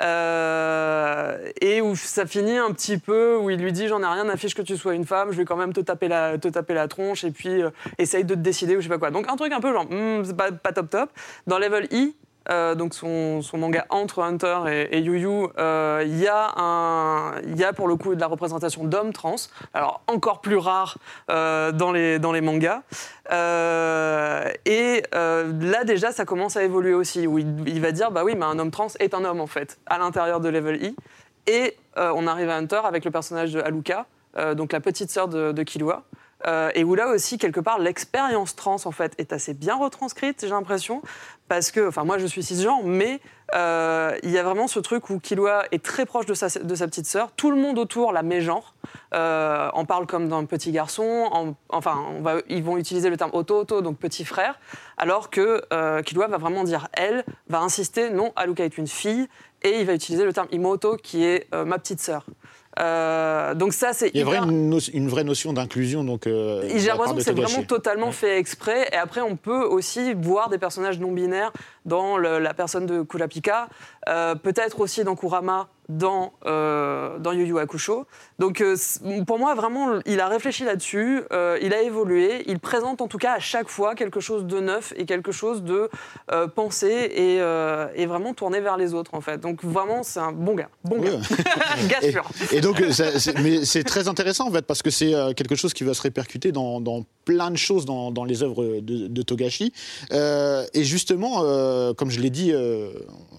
[0.02, 4.28] Euh, et où ça finit un petit peu, où il lui dit J'en ai rien,
[4.28, 6.74] affiche que tu sois une femme, je vais quand même te taper la, te taper
[6.74, 9.12] la tronche, et puis euh, essaye de te décider ou je sais pas quoi.
[9.12, 9.88] Donc un truc un peu genre,
[10.24, 11.10] c'est pas, pas, top top.
[11.48, 12.12] Dans Level E,
[12.50, 17.96] euh, donc son, manga entre Hunter et, Yu Yu, euh, il y, a pour le
[17.96, 19.36] coup de la représentation d'hommes trans,
[19.74, 20.98] alors encore plus rare
[21.32, 22.82] euh, dans, les, dans les mangas.
[23.32, 28.46] et là déjà ça commence à évoluer aussi, où il, va dire bah oui, mais
[28.46, 30.94] un homme trans est un homme en fait, à l'intérieur de Level E.
[31.48, 34.06] Et on arrive à Hunter avec le personnage de Haluka,
[34.56, 35.64] donc la petite sœur de, de.
[36.48, 40.42] Euh, et où là aussi, quelque part, l'expérience trans, en fait, est assez bien retranscrite,
[40.42, 41.02] j'ai l'impression,
[41.48, 43.20] parce que, enfin, moi, je suis cisgenre, mais
[43.54, 46.76] euh, il y a vraiment ce truc où Killua est très proche de sa, de
[46.76, 47.32] sa petite sœur.
[47.32, 48.74] Tout le monde autour la mégenre,
[49.14, 51.56] euh, en parle comme d'un petit garçon.
[51.70, 54.60] enfin, on va, ils vont utiliser le terme auto-auto, donc petit frère,
[54.98, 59.28] alors que euh, Killua va vraiment dire elle, va insister non, Aluka est une fille,
[59.64, 62.26] et il va utiliser le terme imoto, qui est euh, ma petite sœur.
[62.80, 64.12] Euh, donc ça, c'est.
[64.14, 66.28] Il y a une, vraie notion d'inclusion, donc.
[66.28, 68.90] Euh, J'ai l'impression que c'est vraiment totalement fait exprès.
[68.92, 71.52] Et après, on peut aussi voir des personnages non binaires
[71.86, 73.70] dans la personne de Kurapika,
[74.10, 78.06] euh, peut-être aussi dans Kurama, dans, euh, dans Yu Yu Hakusho.
[78.40, 78.76] Donc euh,
[79.26, 83.18] pour moi, vraiment, il a réfléchi là-dessus, euh, il a évolué, il présente en tout
[83.18, 85.90] cas à chaque fois quelque chose de neuf et quelque chose de
[86.56, 89.40] pensé et, et, vraiment tourné vers les autres en fait.
[89.40, 91.12] Donc vraiment, c'est un bon gars, bon gars,
[91.88, 92.28] gars sûr.
[92.52, 92.82] Et, donc,
[93.42, 96.52] mais c'est très intéressant en fait parce que c'est quelque chose qui va se répercuter
[96.52, 99.74] dans, dans plein de choses dans, dans les œuvres de, de Togashi.
[100.12, 101.42] et justement,
[101.96, 102.52] comme je l'ai dit,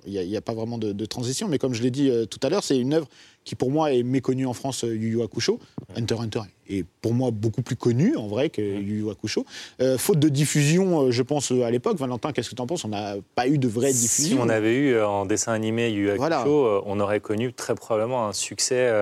[0.06, 2.64] il n'y a, pas vraiment de, transition, mais comme je l'ai dit tout à l'heure,
[2.64, 3.08] c'est une œuvre
[3.46, 5.58] qui pour moi est méconnue en France, euh, Yu Yu Hakusho.
[5.96, 9.46] Hunter Hunter est pour moi beaucoup plus connu en vrai que Yu Yu Hakusho.
[9.80, 11.96] Euh, faute de diffusion, euh, je pense à l'époque.
[11.96, 12.84] Valentin, qu'est-ce que tu en penses?
[12.84, 14.38] On n'a pas eu de vraie diffusion.
[14.38, 18.26] Si on avait eu en dessin animé Yu Yu Hakusho, on aurait connu très probablement
[18.26, 18.92] un succès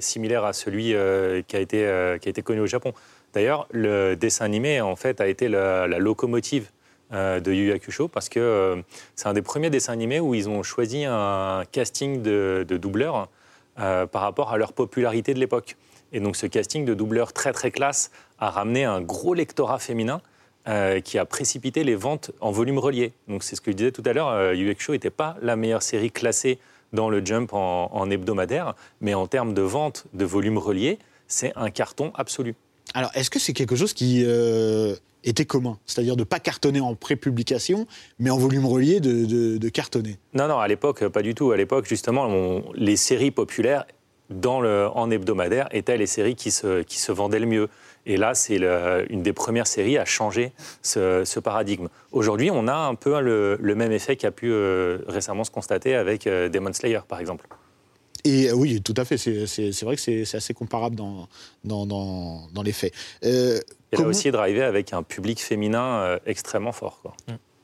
[0.00, 0.92] similaire à celui
[1.46, 2.92] qui, a été, qui a été connu au Japon.
[3.34, 6.70] D'ailleurs, le dessin animé en fait a été la, locomotive
[7.12, 8.82] euh, de Yu Hakusho parce que euh,
[9.16, 13.28] c'est un des premiers dessins animés où ils ont choisi un casting de, doubleurs
[13.80, 15.76] euh, par rapport à leur popularité de l'époque.
[16.12, 20.22] Et donc ce casting de doubleurs très très classe a ramené un gros lectorat féminin
[21.04, 23.12] qui a précipité les ventes en volume relié.
[23.28, 25.82] Donc c'est ce que je disais tout à l'heure, Yu Hakusho n'était pas la meilleure
[25.82, 26.58] série classée
[26.94, 31.52] dans le Jump en, en hebdomadaire, mais en termes de vente de volume relié, c'est
[31.54, 32.54] un carton absolu.
[32.94, 34.24] Alors, est-ce que c'est quelque chose qui
[35.24, 37.86] était commun, c'est-à-dire de ne pas cartonner en pré-publication,
[38.18, 40.18] mais en volume relié de, cartonner?
[40.32, 41.50] Non, non, à l'époque, pas du tout.
[41.50, 43.84] À l'époque, justement, les séries populaires
[44.30, 47.68] dans en hebdomadaire étaient les séries qui se, vendaient le mieux.
[48.06, 48.60] Et là, c'est
[49.10, 50.52] une des premières séries à changer
[50.82, 51.88] ce, paradigme.
[52.12, 55.94] Aujourd'hui, on a un peu le, même effet qui a pu euh, récemment se constater
[55.94, 57.46] avec euh, Demon Slayer, par exemple.
[58.24, 59.16] Et euh, oui, tout à fait.
[59.18, 61.28] C'est vrai que c'est assez comparable dans,
[61.64, 62.92] dans, dans, les faits.
[63.24, 63.60] Euh,
[63.90, 67.00] Elle a aussi drivé avec un public féminin euh, extrêmement fort.
[67.02, 67.14] Quoi.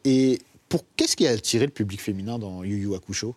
[0.05, 3.35] Et pour qu'est-ce qui a attiré le public féminin dans Yu Yu Hakusho?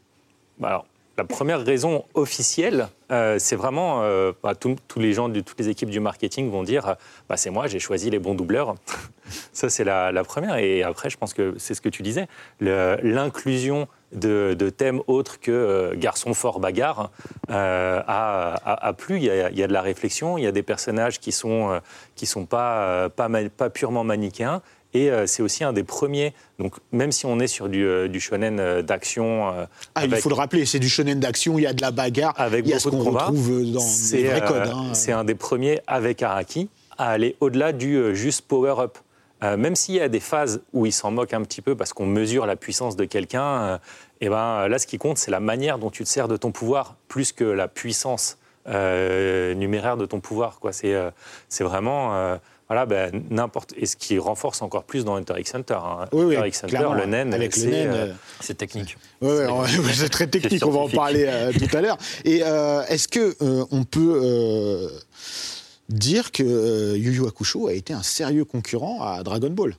[0.60, 0.86] Bah alors,
[1.18, 5.70] la première raison officielle, euh, c'est vraiment, euh, bah, tous les gens de toutes les
[5.70, 6.96] équipes du marketing vont dire,
[7.30, 8.76] bah, c'est moi, j'ai choisi les bons doubleurs.
[9.54, 10.58] Ça, c'est la, première.
[10.58, 12.28] Et après, je pense que c'est ce que tu disais,
[12.60, 17.12] l'inclusion de, thèmes autres que euh, garçon fort bagarre
[17.48, 19.18] a, plu.
[19.18, 21.32] Il y a, il y a, de la réflexion, il y a des personnages qui
[21.32, 21.80] sont
[22.24, 24.62] sont pas, pas, pas purement manichéens
[24.94, 28.20] et euh, c'est aussi un des premiers, donc même si on est sur du, euh,
[28.20, 29.52] shonen euh, d'action.
[29.96, 32.34] ah, il faut le rappeler, c'est du shonen d'action, il y a de la bagarre,
[32.38, 34.72] avec il y a ce qu'on retrouve dans les vrais codes.
[34.74, 34.94] Hein.
[34.94, 39.00] C'est un des premiers avec Araki à aller au-delà du juste power-up.
[39.42, 42.06] même s'il y a des phases où il s'en moque un petit peu parce qu'on
[42.06, 43.80] mesure la puissance de quelqu'un,
[44.22, 46.52] et ben là, ce qui compte, c'est la manière dont tu te sers de ton
[46.52, 50.60] pouvoir, plus que la puissance numéraire de ton pouvoir.
[50.72, 52.38] C'est vraiment
[52.74, 53.74] voilà, ben, n'importe.
[53.78, 55.76] Et ce qui renforce encore plus dans Hunter x Hunter.
[55.76, 56.06] Hein.
[56.12, 58.98] Oui, Hunter x Hunter, le nen, avec le nen, euh, c'est technique.
[59.22, 59.32] Oui,
[59.94, 60.66] c'est très technique.
[60.66, 62.00] On va en parler euh, tout à l'heure.
[62.26, 63.36] Et euh, est-ce que
[63.72, 64.90] on peut
[65.90, 69.76] dire que Yu Yu Hakusho a été un sérieux concurrent à Dragon Ball?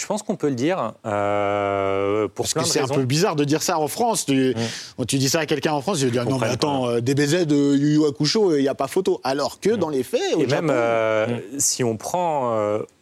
[0.00, 3.44] Je pense qu'on peut le dire euh, pour Parce que c'est un peu bizarre de
[3.44, 4.24] dire ça en France.
[4.24, 4.54] Tu,
[4.96, 7.00] Quand tu dis ça à quelqu'un en France, il va dire non mais attends, euh,
[7.00, 9.20] DBZ de Yu Yu Hakusho, il n'y a pas photo.
[9.24, 11.26] Alors que dans les faits, au Et même euh,
[11.58, 12.58] si on prend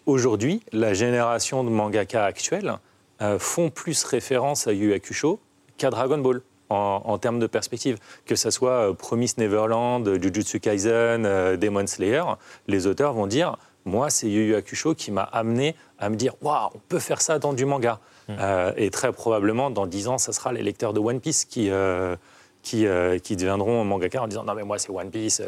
[0.06, 2.74] aujourd'hui la génération de mangaka actuels
[3.38, 5.38] font plus référence à Yu Yu Hakusho
[5.76, 6.42] qu'à Dragon Ball.
[6.70, 11.22] En, en, termes de perspective, que ce soit Promise Neverland, Jujutsu Kaisen,
[11.56, 12.24] Demon Slayer,
[12.66, 16.34] les auteurs vont dire moi, c'est Yu Yu Hakusho qui m'a amené à me dire
[16.42, 18.00] Waouh, on peut faire ça dans du manga.
[18.28, 18.36] Hmm.
[18.38, 21.70] Euh, et très probablement, dans dix ans, ça sera les lecteurs de One Piece qui,
[21.70, 22.16] euh,
[22.62, 25.42] qui, euh, qui, deviendront mangaka en disant Non, mais moi, c'est One Piece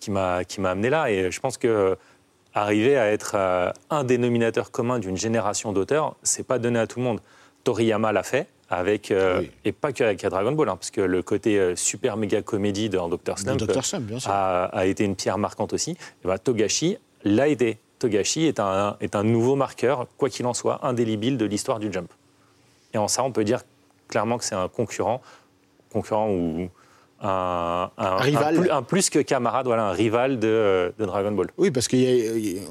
[0.00, 1.10] qui m'a amené là.
[1.10, 1.96] Et je pense que
[2.54, 3.36] arriver à être
[3.90, 7.20] un dénominateur commun d'une génération d'auteurs, c'est pas donné à tout le monde.
[7.64, 8.48] Toriyama l'a fait.
[8.70, 9.12] Avec,
[9.64, 13.38] et pas qu'avec Dragon Ball, hein, parce que le côté super méga comédie de Dr.
[13.38, 13.62] Slump,
[14.26, 15.92] a, a, été une pierre marquante aussi.
[15.92, 17.78] Et ben, Togashi l'a aidé.
[17.98, 21.92] Togashi est un, est un nouveau marqueur, quoi qu'il en soit, indélébile de l'histoire du
[21.92, 22.12] jump.
[22.92, 23.62] Et en ça, on peut dire
[24.08, 25.22] clairement que c'est un concurrent,
[25.90, 26.68] concurrent ou
[27.20, 28.54] un, un- un Rival.
[28.56, 31.48] plus, un plus que camarade, voilà, un rival de, de Dragon Ball.
[31.56, 32.62] Oui, parce qu'il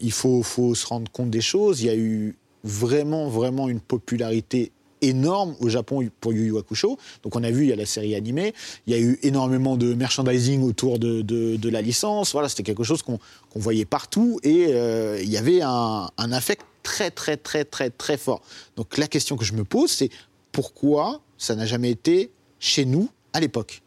[0.00, 1.80] il faut, faut se rendre compte des choses.
[1.82, 4.72] Il y a eu vraiment, vraiment une popularité
[5.08, 6.98] énorme au Japon pour Yu Yu Hakusho.
[7.22, 8.54] Donc on a vu, il y a la série animée,
[8.86, 12.32] il y a eu énormément de merchandising autour de, la licence.
[12.32, 13.18] Voilà, c'était quelque chose qu'on
[13.50, 17.90] qu'on voyait partout et euh, il y avait un, un affect très, très, très, très,
[17.90, 18.42] très fort.
[18.76, 20.10] Donc la question que je me pose, c'est
[20.52, 23.83] pourquoi ça n'a jamais été chez nous à l'époque?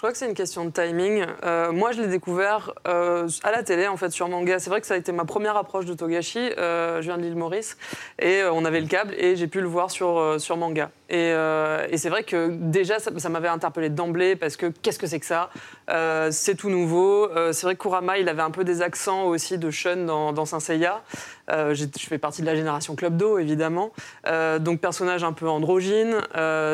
[0.00, 1.26] Je crois que c'est une question de timing.
[1.44, 4.58] Euh, moi, je l'ai découvert euh, à la télé, en fait, sur manga.
[4.58, 6.38] C'est vrai que ça a été ma première approche de Togashi.
[6.56, 7.76] Euh, je viens de l'île Maurice
[8.18, 10.90] et on avait le câble et j'ai pu le voir sur, sur manga.
[11.10, 11.34] Et,
[11.98, 15.50] c'est vrai que déjà, ça, m'avait interpellé d'emblée parce que qu'est-ce que c'est que ça?
[16.30, 17.28] C'est tout nouveau.
[17.52, 20.46] C'est vrai que Kurama, il avait un peu des accents aussi de Shun dans, dans
[20.46, 21.02] Saint Seiya.
[21.50, 23.92] Je fais partie de la génération Club Do, évidemment.
[24.60, 26.22] Donc, personnage un peu androgyne,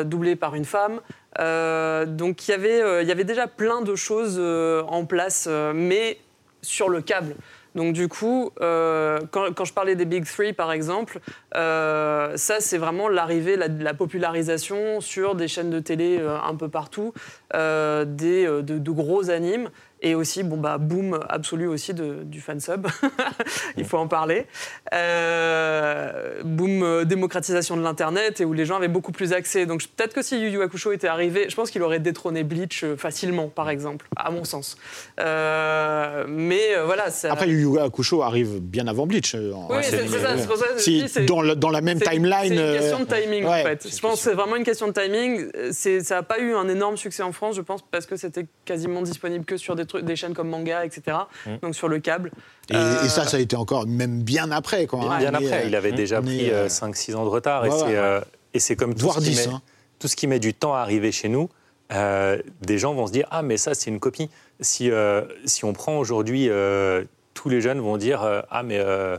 [0.05, 1.01] doublé par une femme.
[1.39, 5.05] Euh, donc il y avait, euh, il y avait déjà plein de choses euh, en
[5.05, 6.17] place, mais
[6.61, 7.35] sur le câble.
[7.75, 11.19] Donc du coup, quand, je parlais des Big Three par exemple,
[11.53, 17.13] ça c'est vraiment l'arrivée, la, la popularisation sur des chaînes de télé un peu partout,
[17.53, 19.69] des, de, de gros animes.
[20.01, 22.85] Et aussi, bon bah, boom absolu aussi de, du fansub,
[23.77, 24.45] il faut en parler.
[24.93, 29.65] Euh, boom euh, démocratisation de l'internet et où les gens avaient beaucoup plus accès.
[29.65, 32.83] Donc peut-être que si Yu Yu Hakusho était arrivé, je pense qu'il aurait détrôné Bleach
[32.83, 34.77] euh, facilement, par exemple, à mon sens.
[35.19, 37.31] Euh, mais voilà, ça.
[37.31, 39.35] Après, Yu Yu Hakusho arrive bien avant Bleach.
[39.35, 40.83] oui, c'est ça, c'est pour ça que je
[41.19, 42.53] dis, dans, le- dans la même timeline.
[42.55, 43.87] C'est une question de timing ouais, en fait.
[43.95, 45.47] Je pense que c'est vraiment une question de timing.
[45.71, 49.01] Ça n'a pas eu un énorme succès en France, je pense, parce que c'était quasiment
[49.01, 51.17] disponible que sur des, trucs, des chaînes comme Manga, etc.
[51.61, 52.31] Donc sur le câble.
[52.69, 54.85] Et, Euh, et ça, ça a été encore même bien après.
[54.87, 55.17] Quoi, hein.
[55.17, 57.63] Bien après, euh, il avait déjà pris est, euh, 5-6 ans de retard.
[57.65, 58.21] euh,
[58.53, 59.61] et c'est comme tout Voire ce, qui 10, met, hein.
[59.99, 61.49] tout ce qui met du temps à arriver chez nous.
[61.93, 64.29] euh, des gens vont se dire Ah, mais ça, c'est une copie.
[64.59, 68.77] Si, euh, si on prend aujourd'hui, euh, tous les jeunes vont dire euh, Ah, mais
[68.79, 69.17] euh,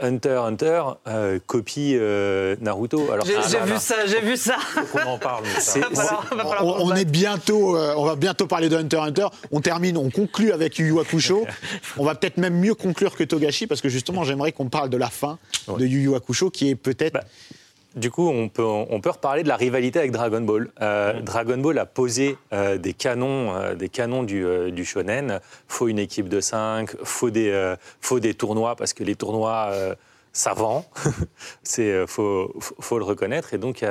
[0.00, 3.10] Hunter, Hunter, euh, copie euh, Naruto.
[3.12, 4.56] Alors, J'ai ah, vu ça, j'ai vu ça.
[4.94, 5.44] On en parle.
[5.58, 9.26] ça- falloir- On, on est bientôt, euh, on va bientôt parler de Hunter x Hunter.
[9.50, 11.46] On termine, on conclut avec Yu Yu Hakusho.
[11.96, 14.96] on va peut-être même mieux conclure que Togashi parce que justement, j'aimerais qu'on parle de
[14.96, 17.14] la fin de Yu Yu Hakusho qui est peut-être.
[17.14, 17.24] Bah,
[17.96, 20.70] Du coup, on peut, on peut reparler de la rivalité avec Dragon Ball.
[20.82, 25.40] Euh, Dragon Ball a posé euh, des canons, euh, des canons du, du shonen.
[25.68, 29.72] Faut une équipe de 5, faut des, faut des tournois parce que les tournois,
[30.32, 30.84] ça vend.
[31.62, 32.52] C'est, faut,
[32.90, 33.54] le reconnaître.
[33.54, 33.82] Et donc,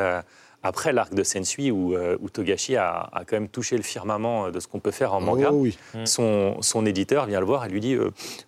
[0.61, 4.59] après l'arc de Sensui, où, où Togashi a, a quand même touché le firmament de
[4.59, 5.77] ce qu'on peut faire en manga, Oh oui.
[6.05, 7.97] son, son éditeur vient le voir et lui dit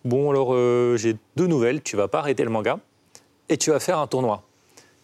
[0.06, 0.54] Bon, alors
[0.96, 2.78] j'ai deux nouvelles, tu vas pas arrêter le manga
[3.50, 4.44] et tu vas faire un tournoi.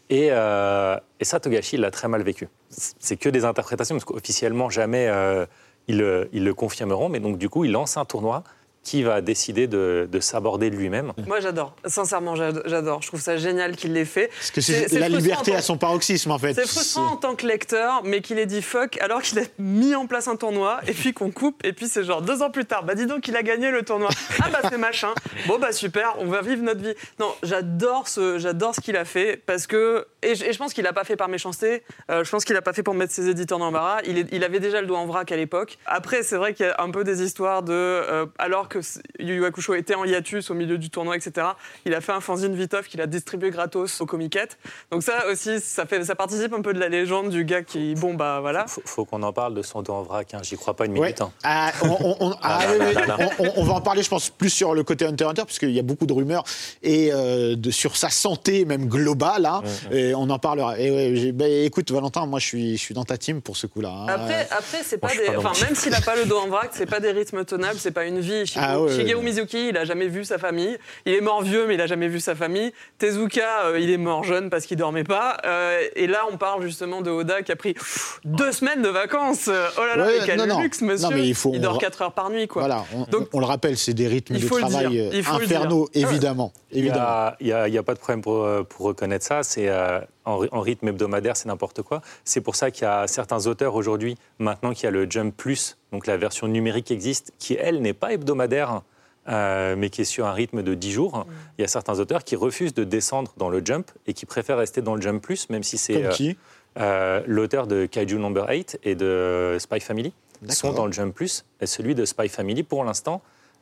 [0.09, 2.47] Et, euh, et ça, Togashi, l'a très mal vécu.
[2.69, 5.45] C'est que des interprétations, parce qu'officiellement, jamais euh,
[5.87, 7.09] ils, ils le confirmeront.
[7.09, 8.43] Mais donc, du coup, il lance un tournoi
[8.85, 11.11] qui va décider de, de s'aborder de lui-même.
[11.27, 11.75] Moi, j'adore.
[11.85, 13.01] Sincèrement, j'ad- j'adore.
[13.01, 14.27] Je trouve ça génial qu'il l'ait fait.
[14.27, 16.53] Parce que C'est- la liberté tant- à son paroxysme en fait.
[16.53, 19.95] C'est frustrant en tant que lecteur, mais qu'il ait dit fuck alors qu'il a mis
[19.95, 22.65] en place un tournoi et puis qu'on coupe et puis c'est genre deux ans plus
[22.65, 22.83] tard.
[22.85, 24.09] Bah dis donc, il a gagné le tournoi.
[24.43, 25.09] Ah bah c'est machin.
[25.47, 26.93] Bon bah super, on va vivre notre vie.
[27.19, 30.73] Non, j'adore ce, j'adore ce qu'il a fait parce que et je, et je pense
[30.73, 31.81] qu'il a pas fait par méchanceté.
[32.11, 34.01] Euh, je pense qu'il a pas fait pour mettre ses éditeurs dans l'embarras.
[34.05, 35.77] Il, est- il avait déjà le doigt en vrac à l'époque.
[35.87, 38.74] Après, c'est vrai qu'il y a un peu des histoires de euh, alors que
[39.19, 41.47] Yu Yu Hakusho était en hiatus au milieu du tournoi, etc.
[41.85, 44.57] Il a fait un fanzine Vitoff qu'il a distribué gratos aux comiquettes.
[44.91, 47.95] Donc ça aussi, ça, fait, ça participe un peu de la légende du gars qui,
[47.95, 48.65] bon bah voilà.
[48.67, 50.33] Faut, faut qu'on en parle de son dos en vrac.
[50.33, 50.39] hein.
[50.43, 51.13] J'y crois pas une Ouais.
[51.13, 51.21] minute.
[51.21, 51.71] hein.
[51.83, 52.93] On, on- on- ah, là oui, là oui.
[52.95, 53.29] là là.
[53.39, 55.43] On- on- on va en parler, je pense, plus sur le côté Hunter x Hunter,
[55.45, 56.43] puisqu'il y a beaucoup de rumeurs
[56.83, 59.45] et euh, de, sur sa santé même globale.
[59.45, 59.61] hein.
[59.91, 60.79] Et on en parlera.
[60.79, 63.57] Et ouais, j'ai- bah, écoute, Valentin, moi, je suis, je suis dans ta team pour
[63.57, 63.89] ce coup-là.
[63.89, 64.05] hein.
[64.07, 65.35] Après, après c'est pas des.
[65.37, 67.91] Enfin, même s'il a pas le dos en vrac, c'est pas des rythmes tenables, c'est
[67.91, 68.45] pas une vie.
[68.67, 69.21] Shigeru, Ah ouais, ouais.
[69.23, 70.77] Mizuki, il a jamais vu sa famille.
[71.05, 72.71] Il est mort vieux, mais il a jamais vu sa famille.
[72.99, 75.37] Tezuka, euh, il est mort jeune parce qu'il dormait pas.
[75.45, 78.89] Euh, et là, on parle justement de Oda qui a pris pff, deux semaines de
[78.89, 79.49] vacances.
[79.49, 80.59] Oh là là, Ouais, mais quel non, non.
[80.61, 81.09] luxe, monsieur.
[81.09, 82.61] Non, mais il faut- on dort va- 4 heures par nuit, quoi.
[82.63, 85.89] Voilà, on, Donc- on le rappelle, c'est des rythmes Il de travail euh, il infernaux,
[85.93, 86.51] évidemment.
[86.71, 89.43] Il n'y a, il il pas de problème pour, euh, pour reconnaître ça.
[89.43, 92.01] C'est euh, en, ry- en rythme hebdomadaire, c'est n'importe quoi.
[92.23, 95.35] C'est pour ça qu'il y a certains auteurs aujourd'hui, maintenant qu'il y a le Jump
[95.35, 98.81] Plus, donc la version numérique qui existe, qui elle n'est pas hebdomadaire,
[99.27, 101.25] euh, mais qui est sur un rythme de 10 jours.
[101.57, 104.57] Il y a certains auteurs qui refusent de descendre dans le Jump et qui préfèrent
[104.57, 106.37] rester dans le Jump Plus, même si c'est euh, qui?
[106.77, 110.13] euh, l'auteur de Kaiju Number 8 et de Spy Family
[110.49, 111.43] sont dans le Jump Plus.
[111.61, 113.21] Et celui de Spy Family, pour l'instant,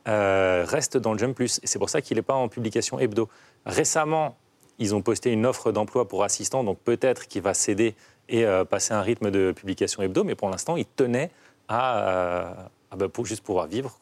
[0.10, 1.60] euh, reste dans le Jump Plus.
[1.64, 3.30] Et c'est pour ça qu'il n'est pas en publication hebdo.
[3.66, 4.36] Récemment,
[4.80, 7.96] ils ont posté une offre d'emploi pour assistant, donc peut-être qu'il va céder
[8.30, 10.24] et euh, passer un rythme de publication hebdo.
[10.24, 11.30] Mais pour l'instant, il tenait
[11.68, 12.54] à, euh,
[12.96, 13.96] bah, juste pouvoir vivre.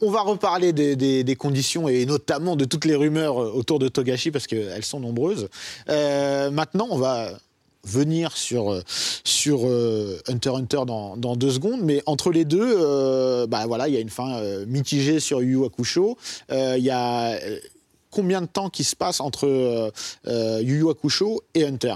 [0.00, 4.30] On, va reparler des, conditions et notamment de toutes les rumeurs euh, autour de Togashi
[4.30, 5.48] parce qu'elles sont nombreuses.
[5.88, 7.30] Maintenant, on va
[7.82, 8.82] venir sur,
[9.24, 13.96] sur euh, Hunter Hunter dans, deux secondes, mais entre les deux, bah voilà, il y
[13.96, 16.16] a une fin mitigée sur Yu Hakusho.
[16.50, 17.38] Il y a
[18.10, 19.90] combien de temps qui se passe entre euh,
[20.26, 21.94] euh, Yu Yu Hakusho et Hunter?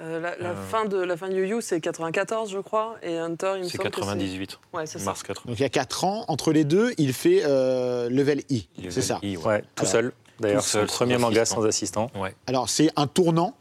[0.00, 0.68] Euh, la, la Euh.
[0.70, 3.68] fin de la fin de Yu Yu, c'est 94, je crois, et Hunter, il me
[3.68, 5.06] C'est semble que 98, Ouais, c'est ça.
[5.06, 5.50] mars 80.
[5.50, 9.02] Donc il y a 4 ans, entre les deux, il fait euh, level I, c'est
[9.02, 9.18] ça?
[9.22, 9.44] I, ouais.
[9.44, 10.12] Ouais, tout Alors, seul.
[10.38, 11.60] D'ailleurs, c'est le premier sans manga assistant.
[11.62, 12.10] sans assistant.
[12.14, 12.32] Ouais.
[12.46, 13.54] Alors c'est un tournant,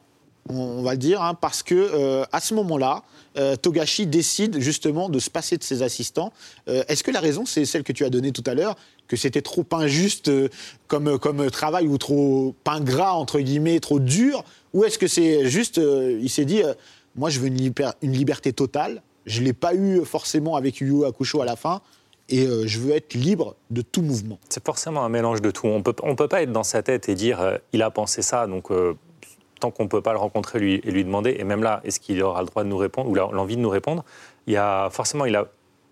[0.47, 3.01] on, on va le dire, hein, parce que euh, à ce moment-là,
[3.39, 6.31] euh, Togashi décide justement de se passer de ses assistants.
[6.67, 8.75] Euh, Est-ce que la raison, c'est celle que tu as donnée tout à l'heure,
[9.07, 10.49] que c'était trop injuste euh,
[10.87, 14.43] comme, comme travail ou trop ingrat entre guillemets, trop dur,
[14.73, 16.73] ou est-ce que c'est juste, euh, il s'est dit, euh,
[17.15, 21.05] moi je veux une, liber- une liberté totale, je l'ai pas eu forcément avec Yu
[21.05, 21.81] Hakusho à la fin.
[22.29, 24.37] Et je veux être libre de tout mouvement.
[24.49, 25.65] C'est forcément un mélange de tout.
[25.65, 28.47] On peut, on peut pas être dans sa tête et dire il a pensé ça,
[28.47, 28.67] donc
[29.61, 32.21] tant qu'on peut pas le rencontrer lui, et lui demander, et même là, est-ce qu'il
[32.21, 34.03] aura le droit de nous répondre ou l'envie de nous répondre?
[34.45, 35.47] Il y a forcément, il, a,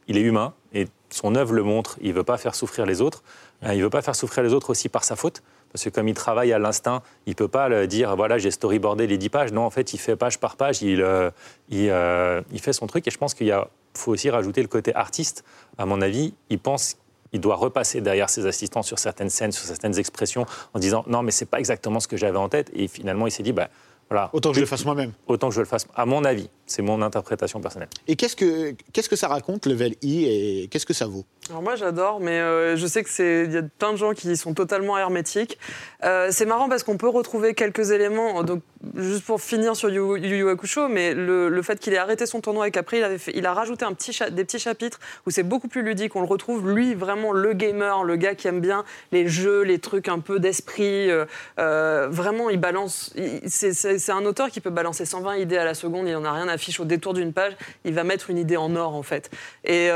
[0.10, 1.98] il est humain et son œuvre le montre.
[2.02, 3.24] Il veut pas faire souffrir les autres.
[3.64, 5.44] Il veut pas faire souffrir les autres aussi par sa faute.
[5.72, 9.08] Parce que comme il travaille à l'instinct, il peut pas le dire voilà j'ai storyboardé
[9.08, 9.52] les 10 pages.
[9.54, 11.32] Non, en fait, il fait page par page, il, euh,
[11.70, 13.08] il, euh, il fait son truc.
[13.08, 13.58] Et je pense qu'il
[13.94, 15.46] faut aussi rajouter le côté artiste.
[15.78, 16.98] À mon avis, il pense
[17.32, 21.22] il doit repasser derrière ses assistants sur certaines scènes, sur certaines expressions, en disant non,
[21.22, 22.72] mais c'est pas exactement ce que j'avais en tête.
[22.74, 23.70] Et finalement, il s'est dit bah
[24.10, 25.12] voilà, Autant que je le fasse moi-même.
[25.28, 25.88] autant que je le fasse.
[25.96, 27.90] À mon avis, c'est mon interprétation personnelle.
[28.08, 31.26] Et qu'est-ce que, qu'est-ce que ça raconte, Level I, et qu'est-ce que ça vaut?
[31.50, 34.14] Alors moi j'adore, mais euh, je sais que c'est il y a plein de gens
[34.14, 35.60] qui sont totalement hermétiques.
[36.04, 38.42] Euh, c'est marrant parce qu'on peut retrouver quelques éléments.
[38.44, 38.64] Donc
[38.96, 42.26] juste pour finir sur Yu Yu Yu Hakusho, mais le, le fait qu'il ait arrêté
[42.26, 45.00] son tournoi et qu'après il avait fait, il a rajouté un petit des petits chapitres
[45.28, 46.16] où c'est beaucoup plus ludique.
[46.16, 49.78] On le retrouve lui vraiment le gamer, le gars qui aime bien les jeux, les
[49.78, 51.12] trucs un peu d'esprit.
[51.60, 53.14] euh, vraiment il balance.
[53.46, 56.08] c'est- un auteur qui peut balancer 120 idées à la seconde.
[56.08, 57.54] Il en a rien à fiche au détour d'une page.
[57.84, 59.30] Il va mettre une idée en or en fait.
[59.64, 59.90] Et,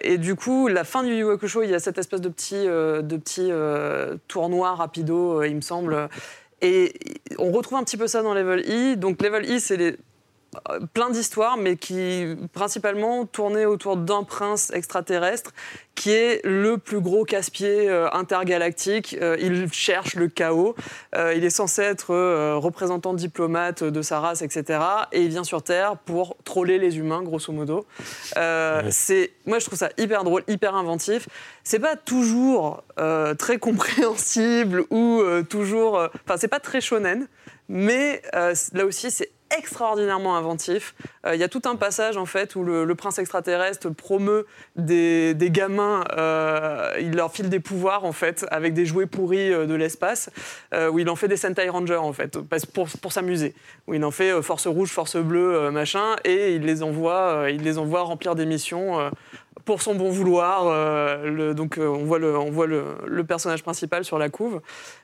[0.00, 2.28] et du coup, la fin du Yu Yu Hakusho, il y a cette espèce de
[2.28, 6.08] petit, euh, de petit euh, tournoi rapido, euh, il me semble.
[6.62, 6.94] Et
[7.36, 8.94] on retrouve un petit peu ça dans Level E.
[8.94, 9.96] Donc Level E, c'est les-
[10.92, 15.52] plein d'histoires, mais qui principalement tournaient autour d'un prince extraterrestre
[15.94, 19.16] qui est le plus gros casse-pied euh, intergalactique.
[19.22, 20.74] Euh, il cherche le chaos.
[21.14, 24.80] Euh, il est censé être euh, représentant diplomate de sa race, etc.
[25.12, 27.86] Et il vient sur Terre pour troller les humains, grosso modo.
[28.36, 31.28] Euh, c'est, moi, je trouve ça hyper drôle, hyper inventif.
[31.62, 35.98] C'est pas toujours euh, très compréhensible ou euh, toujours.
[35.98, 37.28] euh, Enfin, c'est pas très shonen,
[37.68, 40.94] mais euh, là aussi, c'est extraordinairement inventif.
[41.26, 45.34] Euh, Il y a tout un passage en fait où le, prince extraterrestre promeut des,
[45.34, 49.66] des gamins, euh, il leur file des pouvoirs en fait avec des jouets pourris euh,
[49.66, 50.30] de l'espace,
[50.90, 52.38] où il en fait des Sentai Rangers en fait
[52.72, 53.54] pour, pour s'amuser,
[53.86, 57.78] où il en fait force rouge, force bleue, machin, et il les envoie, il les
[57.78, 59.10] envoie remplir des missions.
[59.64, 62.18] Pour son bon vouloir, euh, donc euh, on voit,
[62.66, 64.60] le, personnage principal sur la couve.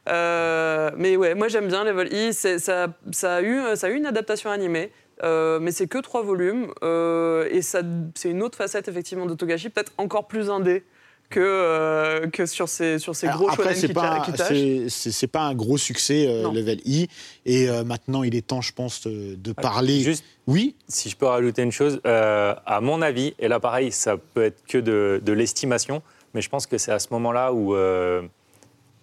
[0.09, 2.33] Euh, mais ouais, moi j'aime bien Level E.
[2.33, 4.93] Ça, a eu, une adaptation animée,
[5.23, 6.73] mais c'est que trois volumes.
[6.83, 10.85] et c'est une autre facette effectivement de peut-être encore plus indé
[11.31, 14.31] que, euh, que sur ces, sur ces Alors, gros après, shonen c'est qui, pas, qui
[14.33, 14.89] un- tâchent.
[14.89, 16.51] c'est- pas un gros succès, euh.
[16.53, 17.09] Level I.
[17.47, 20.01] Et euh, maintenant, il est temps, je pense, de, de parler.
[20.01, 23.93] Juste, Oui, si je peux rajouter une chose, euh, à mon avis, et là pareil,
[23.93, 26.03] ça peut être que de, de l'estimation,
[26.35, 28.23] mais je pense que c'est à ce moment-là où euh,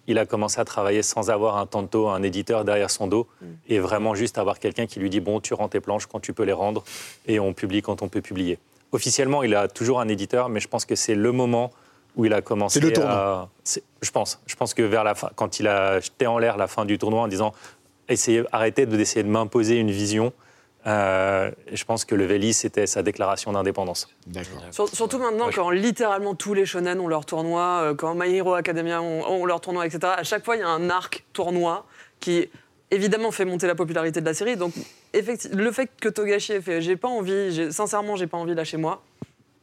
[0.06, 3.26] il a commencé à travailler sans avoir un tanto, un éditeur derrière son dos,
[3.68, 6.32] et vraiment juste avoir quelqu'un qui lui dit bon, tu rends tes planches quand tu
[6.34, 6.84] peux les rendre,
[7.26, 8.58] et on publie quand on peut publier.
[8.92, 11.70] Officiellement, il a toujours un éditeur, mais je pense que c'est le moment
[12.18, 13.10] où il a commencé C'est le tournant.
[13.10, 13.48] à...
[14.02, 14.40] Je pense.
[14.46, 16.98] Je pense que vers la fin, quand il a jeté en l'air la fin du
[16.98, 17.54] tournoi en disant
[18.08, 20.32] essayez, arrêtez de- d'essayer de m'imposer une vision,
[20.86, 24.08] euh, je pense que le Vélis, c'était sa déclaration d'indépendance.
[24.92, 28.54] surtout maintenant, Ouais, quand littéralement tous les shonen ont leur tournoi, euh, quand My Hero
[28.54, 30.12] Academia ont, ont leur tournoi, etc.
[30.16, 31.86] À chaque fois, il y a un arc tournoi
[32.20, 32.48] qui
[32.90, 34.56] évidemment fait monter la popularité de la série.
[34.56, 34.72] Donc,
[35.12, 38.78] le fait que Togashi ait fait, j'ai pas envie, sincèrement, j'ai pas envie là chez
[38.78, 39.02] moi.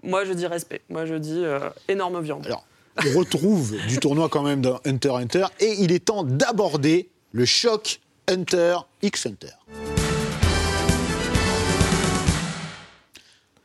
[0.05, 0.81] Moi, je dis respect.
[0.89, 2.45] Moi, je dis euh, énorme viande.
[2.45, 2.65] Alors,
[3.05, 5.45] on retrouve du tournoi quand même dans Hunter x Hunter.
[5.59, 9.49] Et il est temps d'aborder le choc Hunter x Hunter.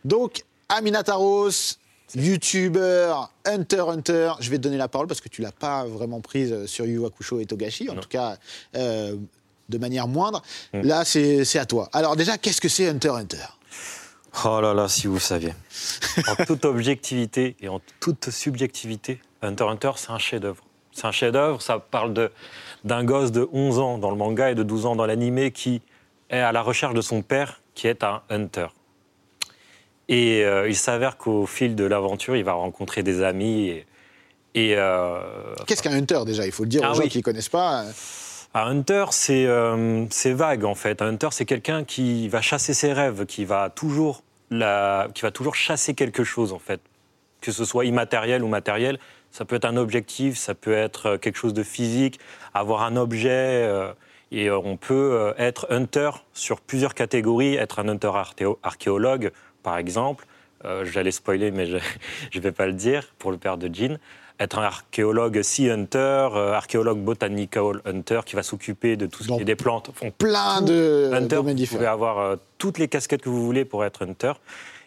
[0.04, 1.50] Donc, Amina Taros,
[2.14, 4.32] youtubeur Hunter x Hunter.
[4.40, 7.04] Je vais te donner la parole parce que tu l'as pas vraiment prise sur Yu
[7.04, 7.88] Hakusho et Togashi.
[7.90, 8.00] En Non.
[8.00, 8.36] tout cas,
[8.76, 9.16] euh,
[9.68, 10.42] de manière moindre.
[10.72, 10.80] Mm.
[10.82, 11.88] Là, c'est c'est à toi.
[11.92, 13.44] Alors déjà, qu'est-ce que c'est Hunter x Hunter?
[14.44, 15.52] Oh là là, si vous saviez.
[16.28, 20.64] En toute objectivité et en toute subjectivité, Hunter Hunter, c'est un chef-d'œuvre.
[20.92, 22.30] C'est un chef-d'œuvre, ça parle
[22.84, 25.82] d'un gosse de 11 ans dans le manga et de 12 ans dans l'animé qui
[26.30, 28.66] est à la recherche de son père, qui est un hunter.
[30.08, 33.86] Et euh, il s'avère qu'au fil de l'aventure, il va rencontrer des amis et.
[34.54, 36.44] et, euh, Qu'est-ce qu'un Hunter déjà?
[36.46, 37.08] Il faut le dire Ah aux gens oui.
[37.08, 37.84] qui ne connaissent pas.
[38.54, 41.02] Un hunter, c'est euh, vague en fait.
[41.02, 45.30] Un hunter, c'est quelqu'un qui va chasser ses rêves, qui va toujours la, qui va
[45.30, 46.80] toujours chasser quelque chose en fait,
[47.40, 48.98] que ce soit immatériel ou matériel.
[49.30, 52.18] Ça peut être un objectif, ça peut être euh, quelque chose de physique,
[52.52, 53.28] avoir un objet.
[53.30, 53.92] euh,
[54.32, 59.32] et euh, on peut euh, être hunter sur plusieurs catégories, être un hunter archéo- archéologue
[59.62, 60.26] par exemple.
[60.64, 61.76] Euh, J'allais spoiler, mais je
[62.34, 63.98] ne vais pas le dire pour le père de Jean.
[64.40, 65.98] Être un archéologue sea hunter,
[66.34, 69.90] euh, archéologue botanical hunter qui va s'occuper de tout ce qui est des plantes.
[69.90, 73.64] Enfin, Plein de hunter, domaines vous pouvez avoir euh, toutes les casquettes que vous voulez
[73.64, 74.32] pour être hunter.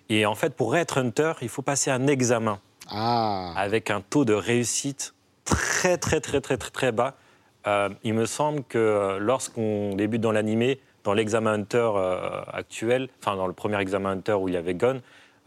[0.09, 4.25] Et en fait, pour être hunter, il faut passer un examen Ah, avec un taux
[4.25, 5.13] de réussite
[5.45, 7.15] très très très très très très bas.
[7.67, 11.91] Euh, il me semble que euh, lorsqu'on débute dans l'animé, dans l'examen Hunter
[12.53, 14.73] actuel, enfin dans le premier examen Hunter où il y avait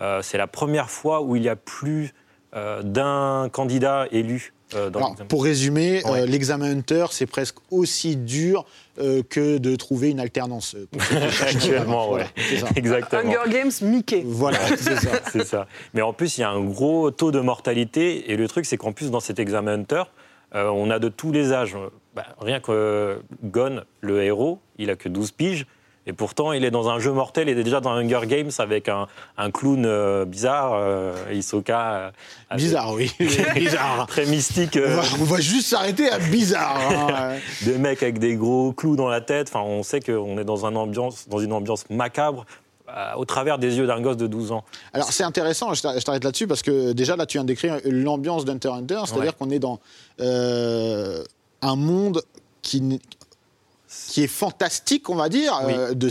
[0.00, 2.12] euh, c'est la première fois où il y a plus
[2.82, 5.28] d'un candidat élu euh, dans Alors, l'examen.
[5.28, 6.22] pour résumer, Ouais.
[6.22, 8.64] euh, l'examen Hunter, c'est presque aussi dur
[8.98, 10.74] euh, que de trouver une alternance.
[10.74, 10.86] euh.
[11.46, 12.58] Actuellement, Voilà, ouais.
[12.58, 12.66] ça.
[12.74, 13.22] Exactement.
[13.22, 14.22] Hunger Games, Mickey.
[14.24, 15.10] Voilà, c'est ça.
[15.30, 15.66] c'est ça.
[15.94, 18.30] Mais en plus, il y a un gros taux de mortalité.
[18.32, 20.02] Et le truc, c'est qu'en plus, dans cet examen Hunter,
[20.54, 21.76] euh, on a de tous les âges.
[22.14, 25.66] Bah, rien que euh, Gon, le héros, il a que 12 piges.
[26.06, 27.48] Et pourtant, il est dans un jeu mortel.
[27.48, 31.92] Il est déjà dans Hunger Games avec un, un clown euh, bizarre, euh, Hisoka.
[31.94, 32.10] euh,
[32.48, 33.10] avec- Bizarre, oui.
[33.54, 34.06] bizarre.
[34.06, 34.76] Très mystique.
[34.80, 36.78] On euh, va, on va juste s'arrêter à bizarre.
[36.78, 37.36] hein.
[37.64, 39.48] des mecs avec des gros clous dans la tête.
[39.48, 42.46] Enfin, on sait qu'on est dans, un ambiance, dans une ambiance macabre
[43.16, 44.62] au travers des yeux d'un gosse de 12 ans.
[44.92, 47.48] Alors c'est intéressant, je t'a- je t'arrête là-dessus parce que déjà là tu viens de
[47.48, 49.32] décrire l'ambiance d'Hunter Hunter, c'est-à-dire Ouais.
[49.36, 49.80] qu'on est dans
[50.20, 51.24] euh,
[51.62, 52.22] un monde
[52.62, 53.00] qui,
[54.08, 55.72] qui est fantastique, on va dire, Oui.
[55.76, 56.08] euh, de,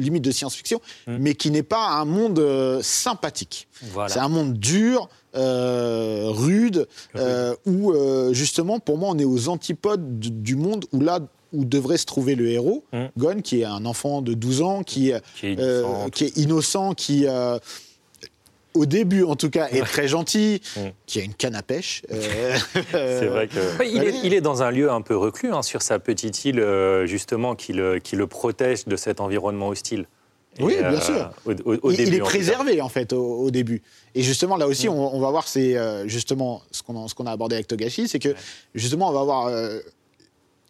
[0.00, 1.16] limite de science-fiction, Mm.
[1.20, 3.68] mais qui n'est pas un monde euh, sympathique.
[3.92, 4.12] Voilà.
[4.12, 6.86] C'est un monde dur, euh, rude,
[7.66, 7.92] où
[8.32, 11.20] justement pour moi on est aux antipodes du, du monde où là
[11.54, 13.04] où devrait se trouver le héros, Mm.
[13.18, 16.08] Gon, qui est un enfant de 12 ans, qui est Qui est euh, innocent.
[16.10, 17.58] qui est innocent, qui, euh,
[18.74, 20.80] au début en tout cas, est très gentil, Mm.
[21.06, 22.02] qui a une canne à pêche.
[22.12, 22.56] euh,
[23.20, 23.58] C'est vrai que.
[23.80, 26.44] Oui, il, est, il est dans un lieu un peu reclus, hein, sur sa petite
[26.44, 30.06] île, euh, justement, qui le, qui le protège de cet environnement hostile.
[30.60, 31.30] Oui, bien sûr.
[31.46, 32.38] Au, au- au il, il début, est en tout cas.
[32.38, 33.80] préservé en fait au, au début.
[34.14, 37.54] Et justement là aussi, on, on va voir, c'est euh, justement ce qu'on a, abordé
[37.54, 38.34] avec Togashi, c'est que
[38.74, 39.78] justement on va voir, euh,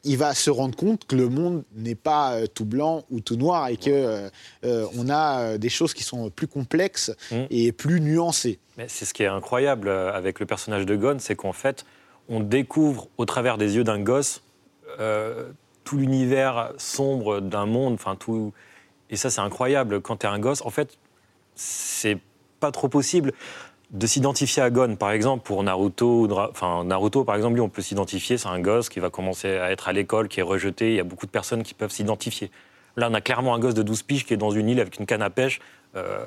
[0.05, 3.37] il va se rendre compte que le monde n'est pas euh, tout blanc ou tout
[3.37, 4.29] noir et que euh,
[4.65, 7.45] euh, on a des choses qui sont plus complexes Mm.
[7.51, 8.59] et plus nuancées.
[8.79, 11.85] Mais c'est ce qui est incroyable avec le personnage de Gon, c'est qu'en fait,
[12.29, 14.43] on découvre au travers des yeux d'un gosse
[15.01, 15.51] euh,
[15.85, 18.53] tout l'univers sombre d'un monde, enfin tout.
[19.11, 20.01] Et ça, c'est incroyable.
[20.01, 20.99] Quand tu es un gosse, en fait,
[21.55, 22.19] c'est
[22.61, 23.33] pas trop possible
[23.93, 26.27] de s'identifier à Gon, par exemple, pour Naruto.
[26.51, 29.71] Enfin, Naruto, par exemple, lui, on peut s'identifier, c'est un gosse qui va commencer à
[29.71, 30.89] être à l'école, qui est rejeté.
[30.91, 32.51] Il y a beaucoup de personnes qui peuvent s'identifier.
[32.97, 34.99] Là, on a clairement un gosse de 12 piges qui est dans une île avec
[34.99, 35.61] une canne à pêche,
[35.97, 36.27] euh,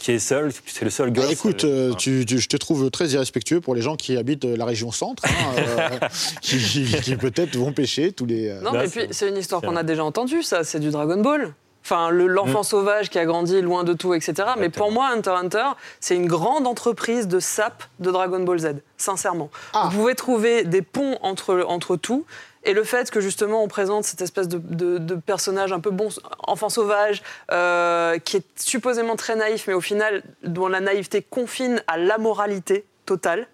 [0.00, 0.50] qui est seul.
[0.66, 1.32] C'est le seul Bah, gosse.
[1.32, 4.44] écoute, euh, euh, tu- tu- je te trouve très irrespectueux pour les gens qui habitent
[4.44, 5.88] la région centre, hein, euh,
[6.42, 8.52] qui, qui- qui peut-être vont pêcher tous les.
[8.62, 10.90] Non, Là, mais c'est- puis c'est une histoire qu'on a déjà entendue, ça, c'est du
[10.90, 11.54] Dragon Ball.
[11.90, 14.34] Enfin, le- l'enfant sauvage qui a grandi loin de tout, etc.
[14.58, 15.66] Mais pour moi, Hunter x Hunter,
[16.00, 18.66] c'est une grande entreprise de sap de Dragon Ball Z,
[18.98, 19.48] sincèrement.
[19.72, 19.88] Ah.
[19.90, 22.26] Vous pouvez trouver des ponts entre, entre tout.
[22.64, 25.88] Et le fait que justement on présente cette espèce de, de- de personnage un peu
[25.90, 26.10] bon,
[26.46, 27.22] enfant sauvage,
[27.52, 32.84] euh, qui est supposément très naïf, mais au final dont la naïveté confine à l'amoralité
[33.06, 33.46] totale,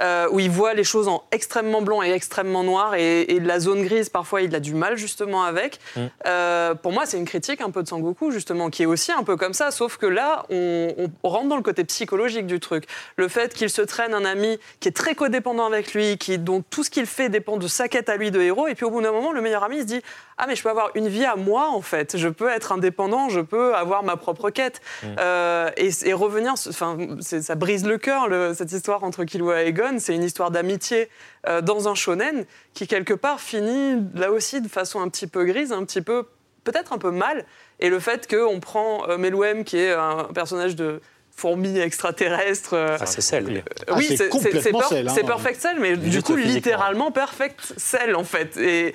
[0.00, 3.60] euh, où il voit les choses en extrêmement blanc et extrêmement noir, et, et la
[3.60, 5.78] zone grise, parfois, il a du mal justement avec.
[5.96, 6.00] Mm.
[6.26, 9.22] Euh, pour moi, c'est une critique un peu de Sangoku, justement, qui est aussi un
[9.22, 12.84] peu comme ça, sauf que là, on, on rentre dans le côté psychologique du truc.
[13.16, 16.62] Le fait qu'il se traîne un ami qui est très codépendant avec lui, qui, dont
[16.70, 18.90] tout ce qu'il fait dépend de sa quête à lui de héros, et puis au
[18.90, 20.00] bout d'un moment, le meilleur ami il se dit
[20.38, 22.16] Ah, mais je peux avoir une vie à moi, en fait.
[22.16, 24.80] Je peux être indépendant, je peux avoir ma propre quête.
[25.18, 29.72] Euh, et, et revenir, enfin, ça brise le cœur, le- cette histoire entre Killua et
[29.72, 29.89] Gon.
[29.98, 31.08] C'est une histoire d'amitié
[31.48, 35.44] euh, dans un shonen qui, quelque part, finit là aussi de façon un petit peu
[35.44, 36.26] grise, un petit peu,
[36.64, 37.44] peut-être un peu mal.
[37.80, 41.00] Et le fait qu'on prend euh, Melouem, qui est un personnage de
[41.34, 42.74] fourmi extraterrestre.
[42.74, 43.64] euh, Ah, c'est celle.
[43.88, 45.12] Ah, oui, c'est per- Cell, hein.
[45.14, 48.56] c'est Perfect Cell, mais du coup, littéralement Perfect Cell, en fait.
[48.58, 48.94] Et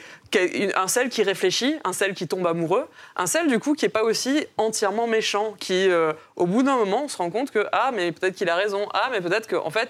[0.76, 2.86] un Cell qui réfléchit, un Cell qui tombe amoureux,
[3.16, 6.76] un Cell, du coup, qui n'est pas aussi entièrement méchant, qui, euh, au bout d'un
[6.76, 9.48] moment, on se rend compte que, ah, mais peut-être qu'il a raison, ah, mais peut-être
[9.48, 9.90] qu'en en fait,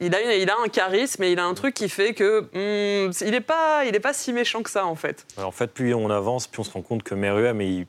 [0.00, 3.12] il a, il a un charisme et il a un truc qui fait que hmm,
[3.20, 5.26] il n'est pas, pas si méchant que ça, en fait.
[5.36, 7.86] En fait, plus on avance, plus on se rend compte que Meruem, il,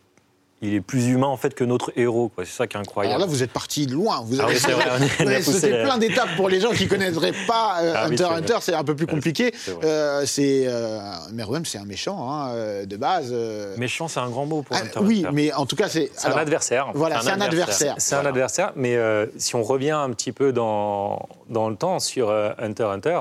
[0.61, 2.31] il est plus humain en fait que notre héros.
[2.39, 3.19] C'est ça qui est Alors incroyable.
[3.21, 4.21] là, vous êtes parti loin.
[4.25, 5.83] Vous Ah avez, oui, c'est vrai, on est- vous on a avez poussé sauté la-
[5.83, 8.35] plein d'étapes pour les gens qui connaîtraient pas euh, Ah oui, Hunter c'est x vrai.
[8.37, 8.57] Hunter.
[8.61, 9.53] C'est un peu plus compliqué.
[9.55, 9.83] c'est.
[9.83, 10.99] Euh, c'est euh,
[11.33, 13.29] Meruem, c'est un méchant hein, euh, de base.
[13.31, 13.75] euh.
[13.77, 15.29] Méchant, c'est un grand mot pour Ah, Hunter oui, Hunter.
[15.33, 16.87] mais en tout cas, c'est C'est un alors, adversaire.
[16.95, 17.95] Voilà, c'est un adversaire.
[17.99, 18.29] C'est Voilà.
[18.29, 22.29] un adversaire, mais euh, si on revient un petit peu dans, dans le temps sur
[22.29, 23.19] euh, Hunter x Hunter,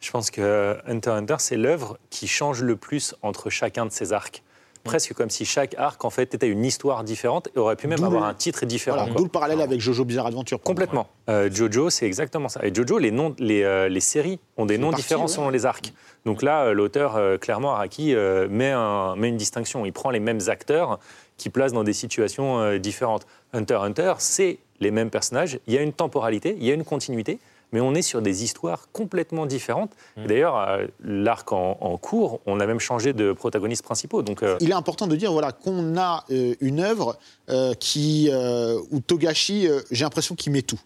[0.00, 3.90] je pense que Hunter x Hunter, c'est l'œuvre qui change le plus entre chacun de
[3.92, 4.42] ses arcs.
[4.88, 8.02] Presque comme si chaque arc, en fait, était une histoire différente et aurait pu même
[8.02, 8.96] avoir le- un titre différent.
[8.98, 10.60] Voilà, d'où le parallèle avec Jojo Bizarre Adventure.
[10.60, 11.06] Complètement.
[11.28, 12.60] Euh, Jojo, c'est exactement ça.
[12.64, 15.28] Et Jojo, les, noms, les, euh, les séries ont des noms différents ouais.
[15.28, 15.92] selon les arcs.
[16.24, 18.14] Donc là, euh, l'auteur, euh, clairement, Araki,
[18.50, 19.86] met, un- met une distinction.
[19.86, 20.98] Il prend les mêmes acteurs
[21.36, 23.26] qui placent dans des situations différentes.
[23.52, 25.58] Hunter Hunter, c'est les mêmes personnages.
[25.66, 27.38] Il y a une temporalité, il y a une continuité,
[27.72, 29.92] mais on est sur des histoires complètement différentes.
[30.16, 30.22] Mm.
[30.22, 34.22] Et D'ailleurs, euh, l'arc en, en cours, on a même changé de protagonistes principaux.
[34.22, 37.18] Donc, euh, Il est important de dire voilà, qu'on a euh, une œuvre
[37.50, 40.80] euh, qui, euh, où Togashi, euh, j'ai l'impression qu'il met tout.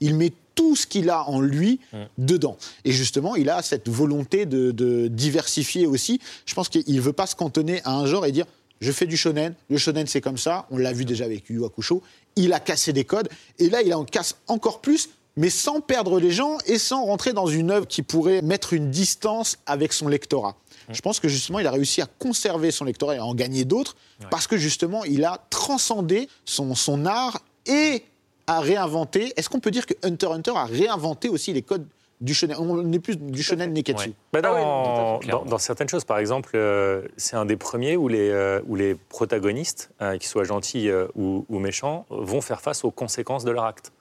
[0.00, 1.80] Il met tout ce qu'il a en lui
[2.18, 2.56] dedans.
[2.84, 6.20] Et justement, il a cette volonté de, de diversifier aussi.
[6.46, 8.46] Je pense qu'il ne veut pas se cantonner à un genre et dire
[8.80, 11.56] je fais du shonen, le shonen c'est comme ça, on l'a vu déjà avec Yu
[11.56, 12.02] Yu Hakusho,
[12.36, 13.28] il a cassé des codes,
[13.58, 17.32] et là il en casse encore plus, mais sans perdre les gens et sans rentrer
[17.32, 20.56] dans une œuvre qui pourrait mettre une distance avec son lectorat.
[20.90, 23.64] Je pense que justement, il a réussi à conserver son lectorat et à en gagner
[23.64, 23.94] d'autres
[24.30, 28.02] parce que justement, il a transcendé son, son art et
[28.46, 29.32] a réinventé.
[29.36, 31.86] Est-ce qu'on peut dire que Hunter x Hunter a réinventé aussi les codes
[32.20, 32.56] du shonen?
[32.58, 34.08] On n'est plus du shonen Neketsu.
[34.08, 34.14] Ouais.
[34.32, 37.96] Bah, Ah dans, fait, dans- dans certaines choses, par exemple, euh, c'est un des premiers
[37.98, 42.40] où les, euh, où les protagonistes, euh, qu'ils soient gentils euh, ou, ou méchants, vont
[42.40, 43.92] faire face aux conséquences de leur acte.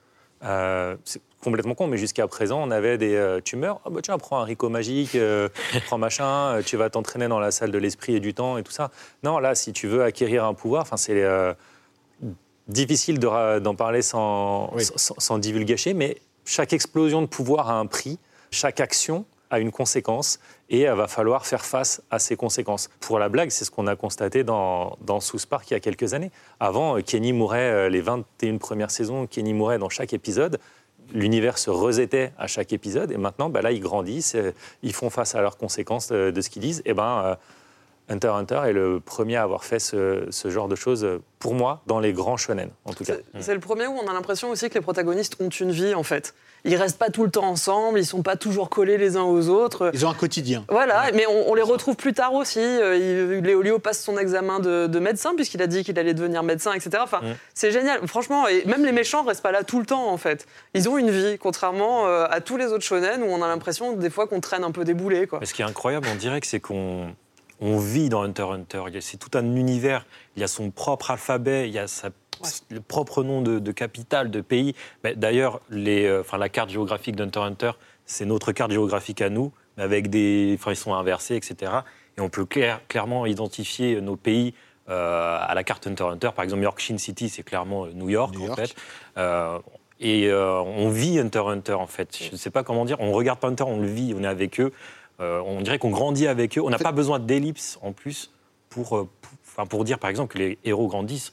[0.43, 4.01] Euh, c'est complètement con, mais jusqu'à présent, on avait des euh, tu meurs, ah bah
[4.03, 5.49] tiens, prends un rico magique, euh,
[5.85, 8.71] prends machin, tu vas t'entraîner dans la salle de l'esprit et du temps et tout
[8.71, 8.91] ça.
[9.23, 11.23] Non, là, si tu veux acquérir un pouvoir, c'est
[12.67, 14.83] difficile de d'en parler sans, Oui.
[14.83, 18.19] sans, sans divulgacher, mais chaque explosion de pouvoir a un prix,
[18.51, 22.89] chaque action a une conséquence et il va falloir faire face à ces conséquences.
[22.99, 25.79] Pour la blague, c'est ce qu'on a constaté dans, dans South Park il y a
[25.79, 26.31] quelques années.
[26.59, 30.59] Avant, euh, Kenny mourait euh, les 21 premières saisons, Kenny mourait dans chaque épisode.
[31.13, 34.51] L'univers se resetait à chaque épisode et maintenant, bah là, ils grandissent, euh,
[34.83, 36.81] ils font face à leurs conséquences euh, de ce qu'ils disent.
[36.85, 37.35] Et ben, euh,
[38.09, 41.05] Hunter x Hunter est le premier à avoir fait ce, ce genre de choses,
[41.39, 43.15] pour moi, dans les grands shonen, en tout cas.
[43.39, 46.03] C'est le premier où on a l'impression aussi que les protagonistes ont une vie en
[46.03, 46.33] fait.
[46.65, 49.47] Ils restent pas tout le temps ensemble, ils sont pas toujours collés les uns aux
[49.49, 49.91] autres.
[49.93, 50.65] Ils ont un quotidien.
[50.69, 52.59] Voilà, mais on, on les retrouve plus tard aussi.
[52.59, 52.97] Euh,
[53.37, 56.73] il- Léolio passe son examen de, de médecin puisqu'il a dit qu'il allait devenir médecin,
[56.73, 56.89] etc.
[57.01, 57.35] Enfin, Mm.
[57.53, 58.05] c'est génial.
[58.07, 60.45] Franchement, et même les méchants restent pas là tout le temps en fait.
[60.73, 63.93] Ils ont une vie, contrairement euh, à tous les autres shonen où on a l'impression
[63.93, 65.27] des fois qu'on traîne un peu des boulets.
[65.27, 65.39] Quoi.
[65.39, 67.13] Mais ce qui est incroyable en direct, c'est qu'on
[67.61, 69.01] on vit dans Hunter x Hunter.
[69.01, 70.05] C'est tout un univers.
[70.35, 72.09] Il y a son propre alphabet, il y a sa-
[72.69, 74.75] le propre nom de, de capitale, de pays.
[75.03, 77.71] Mais D'ailleurs, euh, la carte géographique d'Hunter x Hunter,
[78.05, 80.55] c'est notre carte géographique à nous, mais avec des.
[80.59, 81.71] Enfin, ils sont inversés, etc.
[82.17, 84.53] Et on peut clair- clairement identifier nos pays.
[84.89, 88.09] euh, à la carte Hunter x Hunter, par exemple, Yorkshire City, c'est clairement euh, New
[88.09, 88.59] York, New en York.
[88.59, 88.75] fait.
[89.17, 89.59] Euh,
[89.99, 92.17] et euh, on vit Hunter x Hunter, en fait.
[92.17, 92.95] Je ne sais pas comment dire.
[93.01, 94.71] On regarde pas Hunter, on le vit, on est avec eux.
[95.19, 96.61] Euh, on dirait qu'on grandit avec eux.
[96.61, 98.31] On n'a pas besoin d'ellipse en plus
[98.69, 101.31] pour, euh, pour, enfin, pour dire, par exemple, que les héros grandissent.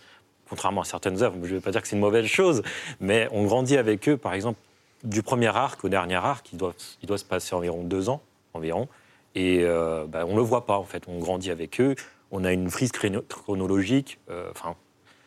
[0.48, 2.62] Contrairement à certaines œuvres, je ne vais pas dire que c'est une mauvaise chose,
[3.00, 4.58] mais on grandit avec eux, par exemple,
[5.02, 8.20] du premier arc au dernier arc, il doit, il doit se passer environ deux ans,
[8.52, 8.88] environ,
[9.34, 11.04] et euh, bah, on ne le voit pas, en fait.
[11.08, 11.94] On grandit avec eux,
[12.30, 14.76] on a une frise chrono- chronologique, euh, enfin,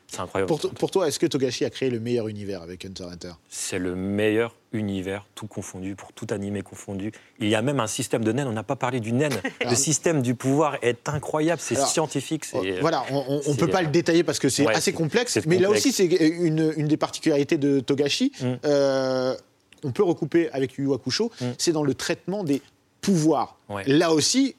[0.07, 0.47] c'est incroyable.
[0.47, 3.13] Pour, to- pour toi, est-ce que Togashi a créé le meilleur univers avec Hunter x
[3.13, 3.31] Hunter?
[3.49, 7.11] C'est le meilleur univers, tout confondu, pour tout animé confondu.
[7.39, 9.33] Il y a même un système de naine, on n'a pas parlé du naine.
[9.65, 12.45] le système du pouvoir est incroyable, c'est scientifique.
[12.45, 15.39] c'est- Voilà, on ne peut pas le détailler parce que c'est Ouais, assez complexe.
[15.45, 18.31] Mais là aussi, c'est une, une des particularités de Togashi.
[18.41, 18.45] Mm.
[18.65, 19.35] Euh,
[19.83, 21.31] on peut recouper avec Yu Yu Hakusho.
[21.39, 21.45] Mm.
[21.57, 22.61] C'est dans le traitement des
[23.01, 23.57] pouvoirs.
[23.69, 23.83] Ouais.
[23.87, 24.55] Là aussi,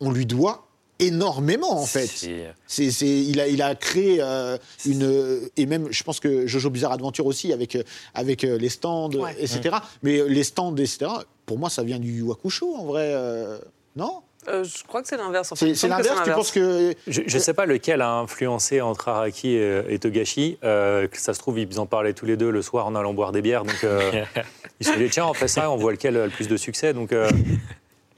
[0.00, 0.65] on lui doit
[0.98, 2.06] énormément en fait.
[2.06, 5.40] c'est- C'est, c'est- il, a, il a créé euh, une.
[5.56, 7.82] Et même, je pense que Jojo Bizarre Adventure aussi, avec, euh,
[8.14, 9.34] avec euh, les stands, Ouais.
[9.38, 9.76] etc.
[10.02, 11.06] Mais euh, les stands, etc.,
[11.44, 13.10] pour moi, ça vient du Hakusho, en vrai.
[13.14, 13.58] euh.
[13.94, 14.20] Non?
[14.48, 15.50] Euh, je crois que c'est l'inverse.
[15.50, 15.74] en fait.
[15.74, 16.94] C'est l'inverse Tu penses que.
[17.08, 20.56] Je ne sais pas lequel a influencé entre Araki et, et Togashi.
[20.62, 23.12] Euh, que ça se trouve, ils en parlaient tous les deux le soir en allant
[23.12, 23.64] boire des bières.
[23.64, 24.22] Donc, euh,
[24.80, 26.92] ils se dit, tiens, on fait ça, on voit lequel a le plus de succès.
[26.92, 27.28] Donc, euh,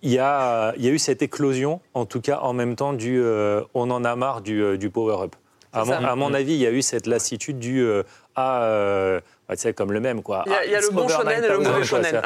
[0.03, 2.93] il y, a, il y a eu cette éclosion, en tout cas en même temps,
[2.93, 5.35] du euh, on en a marre du, euh, du power-up.
[5.73, 8.03] À, mon- à mon avis, il y a eu cette lassitude du euh,
[8.37, 10.23] ah, euh, bah, tu sais, comme le même.
[10.23, 10.43] Quoi.
[10.47, 12.23] Il y a- il y a Ah, le bon shonen et le 9000, mauvais shonen.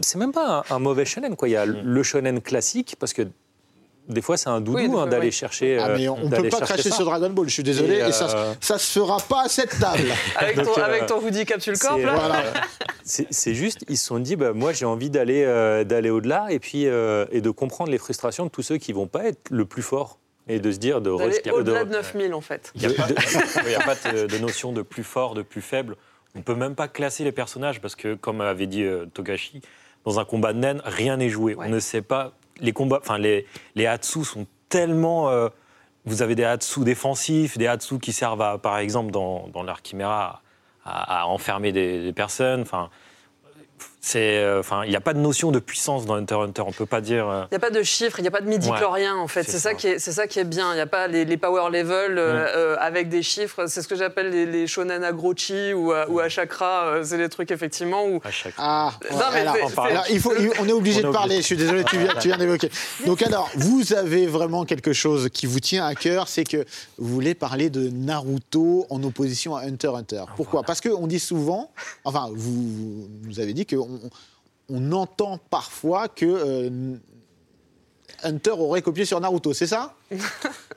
[0.00, 1.36] C'est même pas un, un mauvais shonen.
[1.36, 1.48] Quoi.
[1.48, 3.22] Il y a le shonen classique, parce que
[4.10, 5.32] des fois, c'est un doudou Oui, hein, d'aller oui.
[5.32, 5.78] chercher.
[5.78, 8.08] Ah, euh, mais on ne peut pas cracher sur Dragon Ball, je suis désolé, et,
[8.08, 10.02] Et, ça, euh, ça se fera pas à cette table.
[10.36, 12.42] Avec, Donc, ton, euh, avec ton hoodie Capsule Corp, c'est- là voilà.
[13.02, 16.60] C'est juste, ils se sont dit, bah, moi j'ai envie d'aller euh, d'aller au-delà et
[16.60, 19.64] puis euh, et de comprendre les frustrations de tous ceux qui vont pas être le
[19.64, 22.70] plus fort et de se dire de au-delà de- de 9000, en fait.
[22.76, 23.08] Il n'y a, pas-
[23.66, 25.96] il y a pas de, de notion de plus fort, de plus faible.
[26.36, 29.60] On ne peut même pas classer les personnages parce que, comme avait dit euh, Togashi,
[30.04, 31.54] dans un combat de naine, rien n'est joué.
[31.56, 31.66] Ouais.
[31.66, 32.32] On ne sait pas.
[32.60, 35.30] Les combats, enfin les, les Hatsu sont tellement.
[35.30, 35.48] euh,
[36.06, 39.80] vous avez des Hatsu défensifs, des Hatsu qui servent, à, par exemple, dans, dans l'art
[39.84, 40.42] Chimera,
[40.84, 42.62] à, à enfermer des, des personnes.
[42.62, 42.90] Enfin,
[44.00, 46.62] c'est, euh, il n'y a pas de notion de puissance dans Hunter x Hunter.
[46.66, 47.28] On peut pas dire.
[47.28, 49.42] euh, Il n'y a pas de chiffres, il n'y a pas de midi-chlorien en fait.
[49.44, 49.70] c'est ça.
[49.70, 49.74] ça.
[49.74, 50.72] qui est, c'est ça qui est bien.
[50.72, 53.66] Il n'y a pas les, les power level euh, euh, avec des chiffres.
[53.66, 55.12] C'est ce que j'appelle les, les shonen à
[55.74, 57.00] ou à, ou à chakra.
[57.04, 58.20] c'est des trucs effectivement où.
[58.56, 61.34] Ah, Non, mais alors, c'est- alors, il faut, il- on est obligé On de parler,
[61.36, 61.40] obligé.
[61.42, 62.70] je suis désolé, tu viens, tu viens d'évoquer.
[63.06, 66.64] Donc alors, vous avez vraiment quelque chose qui vous tient à cœur, c'est que
[66.98, 70.24] vous voulez parler de Naruto en opposition à Hunter x Hunter.
[70.36, 70.62] Pourquoi?
[70.62, 71.70] Parce qu'on dit souvent,
[72.04, 73.89] enfin, vous, vous nous avez dit qu'on
[74.68, 76.96] on entend parfois que euh,
[78.22, 79.94] Hunter aurait copié sur Naruto, c'est ça?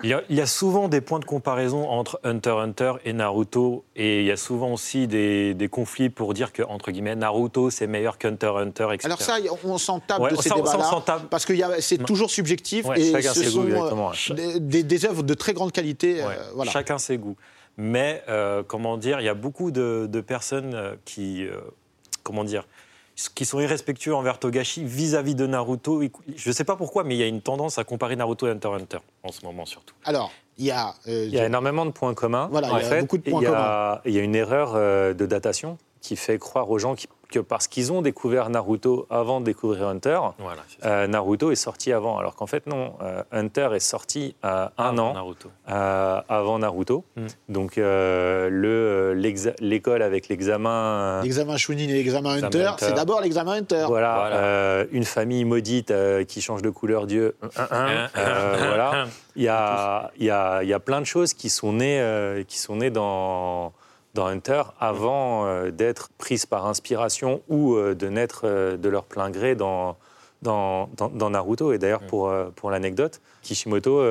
[0.03, 3.13] Il y, a, il y a souvent des points de comparaison entre Hunter Hunter et
[3.13, 7.15] Naruto, et il y a souvent aussi des, des conflits pour dire que, entre guillemets,
[7.15, 9.05] Naruto c'est meilleur qu'Hunter Hunter, etc.
[9.05, 13.01] Alors ça, on s'en tape Ouais, de ces débats-là, parce que c'est toujours subjectif Ouais,
[13.01, 14.59] et chacun ce ses sont goûts, euh, exactement.
[14.59, 16.23] des, œuvres de très grande qualité.
[16.23, 16.71] euh, voilà.
[16.71, 17.35] Chacun ses goûts.
[17.75, 21.45] Mais, euh, comment dire, il y a beaucoup de, de personnes qui,
[22.23, 22.65] comment dire,
[23.35, 26.01] qui sont irrespectueux envers Togashi vis-à-vis de Naruto.
[26.35, 28.51] Je ne sais pas pourquoi, mais il y a une tendance à comparer Naruto et
[28.51, 29.93] Hunter x Hunter en ce moment surtout.
[30.05, 32.47] Alors, il y a, euh, Il y a énormément de points communs.
[32.51, 34.21] Voilà, en il y a fait, beaucoup de points il y a- Il y a
[34.21, 38.01] une erreur euh, de datation qui fait croire aux gens qui- que parce qu'ils ont
[38.01, 42.17] découvert Naruto avant de découvrir Hunter, Voilà, euh, Naruto est sorti avant.
[42.19, 42.93] Alors qu'en fait, non.
[43.01, 45.49] Euh, Hunter est sorti euh, un Avant an Naruto.
[45.69, 47.03] euh, avant Naruto.
[47.15, 47.25] Mm.
[47.49, 49.13] Donc euh, le,
[49.59, 51.21] l'école avec l'examen.
[51.23, 52.85] l'examen Chunin et l'examen Examen Hunter, Hunter.
[52.85, 53.85] c'est d'abord l'examen Hunter.
[53.87, 54.35] Voilà, Voilà.
[54.35, 57.35] euh, une famille maudite euh, qui change de couleur Dieu.
[57.71, 58.07] Euh,
[58.57, 59.05] voilà.
[59.35, 61.99] Il y a, il y, a, il y a plein de choses qui sont nées,
[61.99, 63.73] euh, qui sont nées dans,
[64.13, 69.05] dans Hunter avant euh, d'être prises par inspiration ou euh, de naître euh, de leur
[69.05, 69.97] plein gré dans,
[70.41, 71.73] dans, dans, dans Naruto.
[71.73, 74.01] Et d'ailleurs, pour, pour l'anecdote, Kishimoto,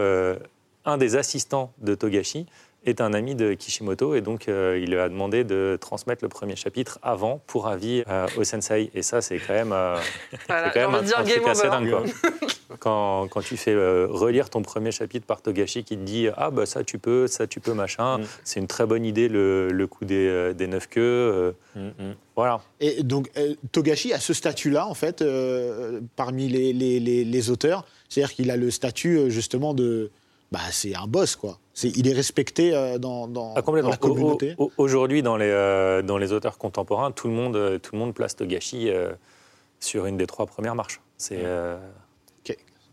[0.84, 2.46] un des assistants de Togashi,
[2.84, 6.28] est un ami de Kishimoto et donc euh, il lui a demandé de transmettre le
[6.28, 8.90] premier chapitre avant pour avis euh, au sensei.
[8.94, 9.96] Et ça, c'est quand même, euh,
[10.48, 11.90] Voilà, quand même dire un, un truc assez dingue.
[11.90, 12.04] Quoi.
[12.80, 16.50] quand, quand tu fais euh, relire ton premier chapitre par Togashi qui te dit Ah,
[16.50, 18.24] bah ça tu peux, ça tu peux, machin, Mm.
[18.44, 21.00] c'est une très bonne idée le, le coup des, des neuf queues.
[21.00, 22.14] euh, Mm, mm.
[22.36, 22.60] voilà.
[22.80, 27.50] Et donc, euh, Togashi a ce statut-là, en fait, euh, parmi les, les- les- les
[27.50, 27.86] auteurs.
[28.10, 30.10] C'est-à-dire qu'il a le statut, justement, de.
[30.50, 31.58] Bah, c'est un boss, quoi.
[31.82, 34.54] Il est respecté euh, dans, dans- Ah, dans la communauté.
[34.58, 37.94] Au- au- Aujourd'hui, dans les, euh, dans les auteurs contemporains, tout le monde, euh, tout
[37.94, 39.12] le monde place Togashi euh,
[39.80, 41.00] sur une des trois premières marches.
[41.16, 41.38] C'est.
[41.40, 41.78] euh,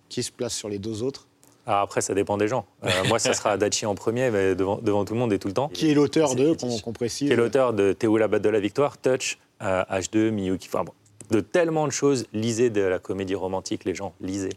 [0.10, 1.28] Qui se place sur les deux autres?
[1.68, 2.66] Ah, après, ça dépend des gens.
[3.10, 5.54] Moi, ça sera Adachi en premier, mais devant, devant tout le monde et tout le
[5.54, 5.70] temps.
[5.70, 6.54] Qui est l'auteur de,
[6.84, 7.28] qu'on, précise?
[7.28, 10.84] Qui est l'auteur de Théo la batte de la victoire, Touch, euh, H2, Miyuki, enfin
[10.84, 10.94] bon,
[11.30, 12.26] de tellement de choses.
[12.34, 14.50] Lisez de la comédie romantique, les gens, lisez.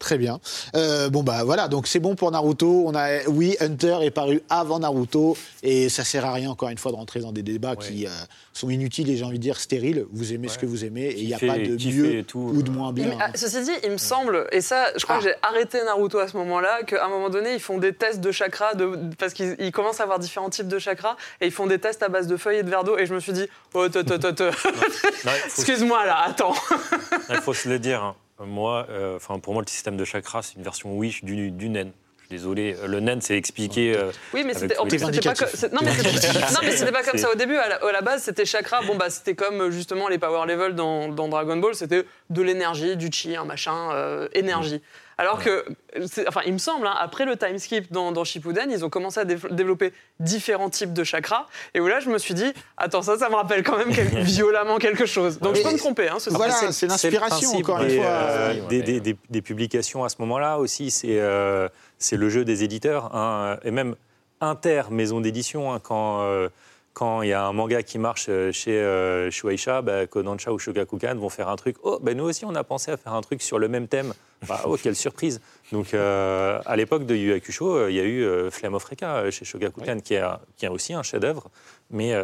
[0.00, 0.38] Très bien.
[0.76, 2.84] Euh, bon, bah voilà, donc c'est bon pour Naruto.
[2.86, 6.76] On a, oui, Hunter est paru avant Naruto et ça sert à rien, encore une
[6.76, 8.10] fois, de rentrer dans des débats qui euh,
[8.52, 10.04] sont inutiles et j'ai envie de dire stériles.
[10.12, 12.38] Vous aimez ce que vous aimez et il n'y a pas de mieux et tout,
[12.54, 12.72] ou de euh.
[12.74, 13.16] moins bien.
[13.18, 15.18] ah, ceci dit, il me semble, et ça, je crois Ah.
[15.20, 18.20] que j'ai arrêté Naruto à ce moment-là, qu'à un moment donné, ils font des tests
[18.20, 21.52] de chakras, de, parce qu'ils ils commencent à avoir différents types de chakras, et ils
[21.52, 23.32] font des tests à base de feuilles et de verre d'eau, et je me suis
[23.32, 24.42] dit, oh, te, te, te, te.
[24.42, 26.54] Non, il faut- excuse-moi là, attends.
[27.30, 28.14] Il faut se le dire.
[28.40, 31.68] Moi, euh, enfin, pour moi, le système de chakra, c'est une version Wish du, du
[32.24, 32.74] suis désolé.
[32.82, 33.94] Euh, Le NEN, c'est expliqué.
[33.96, 37.02] euh, Oui, mais c'était tous en les- plus, c'était pas comme- non, mais c'était- pas
[37.18, 37.56] ça au début.
[37.56, 38.80] À la, à la base, c'était chakra.
[38.82, 41.74] Bon, bah, c'était comme euh, justement les power level dans, dans Dragon Ball.
[41.74, 44.80] C'était de l'énergie, du chi, un machin, euh, énergie.
[45.16, 45.64] Alors que,
[46.26, 49.20] enfin, il me semble, hein, après le time skip dans, dans Shippuden, ils ont commencé
[49.20, 51.46] à dév- développer différents types de chakras.
[51.74, 54.08] Et où là, je me suis dit, attends, ça, ça me rappelle quand même quel-
[54.22, 55.38] violemment quelque chose.
[55.38, 56.08] Donc je peux me tromper.
[56.08, 58.06] Hein, Voilà, c'est l'inspiration, encore une des, fois.
[58.06, 58.82] euh, des, ouais.
[58.82, 61.68] des- des- des publications à ce moment-là aussi, c'est euh,
[62.12, 63.94] le jeu des éditeurs, hein, et même
[64.40, 66.48] inter maison d'édition, hein, quand euh,
[66.94, 70.58] quand il y a un manga qui marche euh, chez euh, Shueisha, bah, Kodansha ou
[70.58, 71.76] Shogakukan vont faire un truc.
[71.82, 74.14] Oh, ben nous aussi on a pensé à faire un truc sur le même thème.
[74.48, 75.40] Bah, oh, quelle surprise
[75.72, 78.84] Donc euh, à l'époque de Yu Hakusho, euh, il y a eu euh, Flame of
[78.84, 80.22] Reka chez Shogakukan, qui, est,
[80.56, 81.50] qui est aussi un chef-d'œuvre,
[81.90, 82.14] mais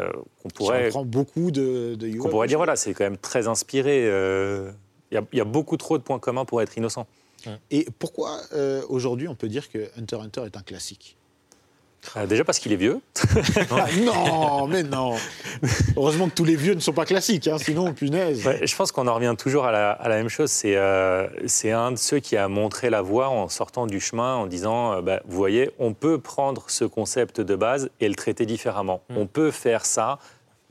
[0.42, 3.18] qu'on Qui pourrait en prend beaucoup de, de qu'on pourrait dire, voilà, c'est quand même
[3.18, 4.04] très inspiré.
[5.12, 7.06] Il y, y a beaucoup trop de points communs pour être innocent.
[7.70, 8.38] Et pourquoi
[8.88, 11.16] aujourd'hui on peut dire que Hunter x Hunter est un classique?
[12.16, 13.00] Euh, déjà parce qu'il est vieux.
[13.70, 15.14] Ah, Non, mais non
[15.96, 18.46] Heureusement que tous les vieux ne sont pas classiques, hein, sinon, punaise.
[18.46, 20.50] Ouais, je pense qu'on en revient toujours à la, à la même chose.
[20.50, 24.34] C'est euh, c'est un de ceux qui a montré la voie en sortant du chemin,
[24.36, 28.14] en disant, euh, bah, vous voyez, on peut prendre ce concept de base et le
[28.14, 29.02] traiter différemment.
[29.14, 30.18] On peut faire ça,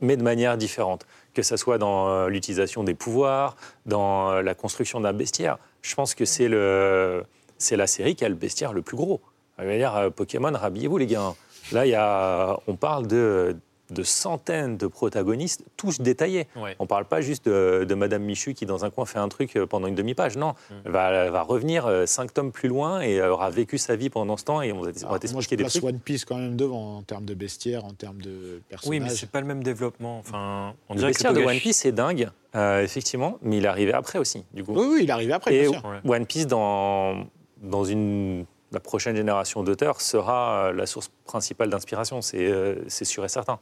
[0.00, 1.06] mais de manière différente.
[1.32, 3.54] Que ce soit dans euh, l'utilisation des pouvoirs,
[3.86, 5.58] dans euh, la construction d'un bestiaire.
[5.82, 9.20] Je pense que c'est la série qui a le bestiaire le plus gros.
[9.62, 11.34] Je veux dire, euh, Pokémon, rhabillez-vous les gars.
[11.72, 13.56] Là, il y a, on parle de,
[13.90, 16.46] de centaines de protagonistes, tous détaillés.
[16.56, 16.74] Ouais.
[16.78, 19.28] On ne parle pas juste de, de Madame Michu qui, dans un coin, fait un
[19.28, 20.36] truc euh, pendant une demi-page.
[20.36, 20.74] Non, Mm.
[20.84, 24.10] elle va, elle va revenir euh, cinq tomes plus loin et aura vécu sa vie
[24.10, 25.84] pendant ce temps et on va, on va je t'expliquer des trucs.
[25.84, 28.90] One Piece quand même devant en termes de bestiaire, en termes de personnages.
[28.90, 30.18] Oui, mais c'est pas le même développement.
[30.20, 33.68] Enfin, on Le que bestiaire de One Piece est dingue, euh, effectivement, mais il est
[33.68, 34.72] arrivé après aussi, du coup.
[34.74, 35.82] Oui, oui, il est arrivé après, et bien sûr.
[36.04, 37.26] One Piece, dans,
[37.62, 43.04] dans une, la prochaine génération d'auteurs, sera euh, la source principale d'inspiration, c'est euh, c'est
[43.04, 43.58] sûr et certain.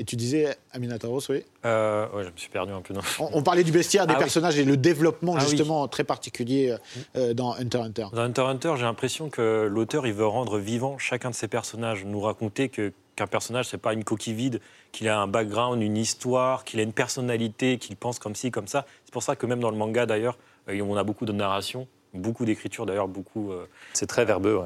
[0.00, 1.42] Et tu disais, Aminatos, oui?
[1.64, 2.94] Euh, ouais, je me suis perdu un peu.
[3.18, 4.22] on, on parlait du bestiaire, des Ah oui.
[4.22, 5.48] personnages et le développement Ah oui.
[5.50, 6.76] justement très particulier
[7.16, 8.06] euh, dans Hunter Hunter.
[8.12, 12.04] Dans Hunter Hunter, j'ai l'impression que l'auteur, il veut rendre vivant chacun de ses personnages,
[12.04, 14.60] nous raconter que qu'un personnage, c'est pas une coquille vide,
[14.92, 18.68] qu'il a un background, une histoire, qu'il a une personnalité, qu'il pense comme ci, comme
[18.68, 18.86] ça.
[19.04, 20.38] C'est pour ça que même dans le manga, d'ailleurs,
[20.68, 23.52] on a beaucoup de narration, beaucoup d'écriture, d'ailleurs, beaucoup.
[23.52, 24.58] euh, C'est très verbeux.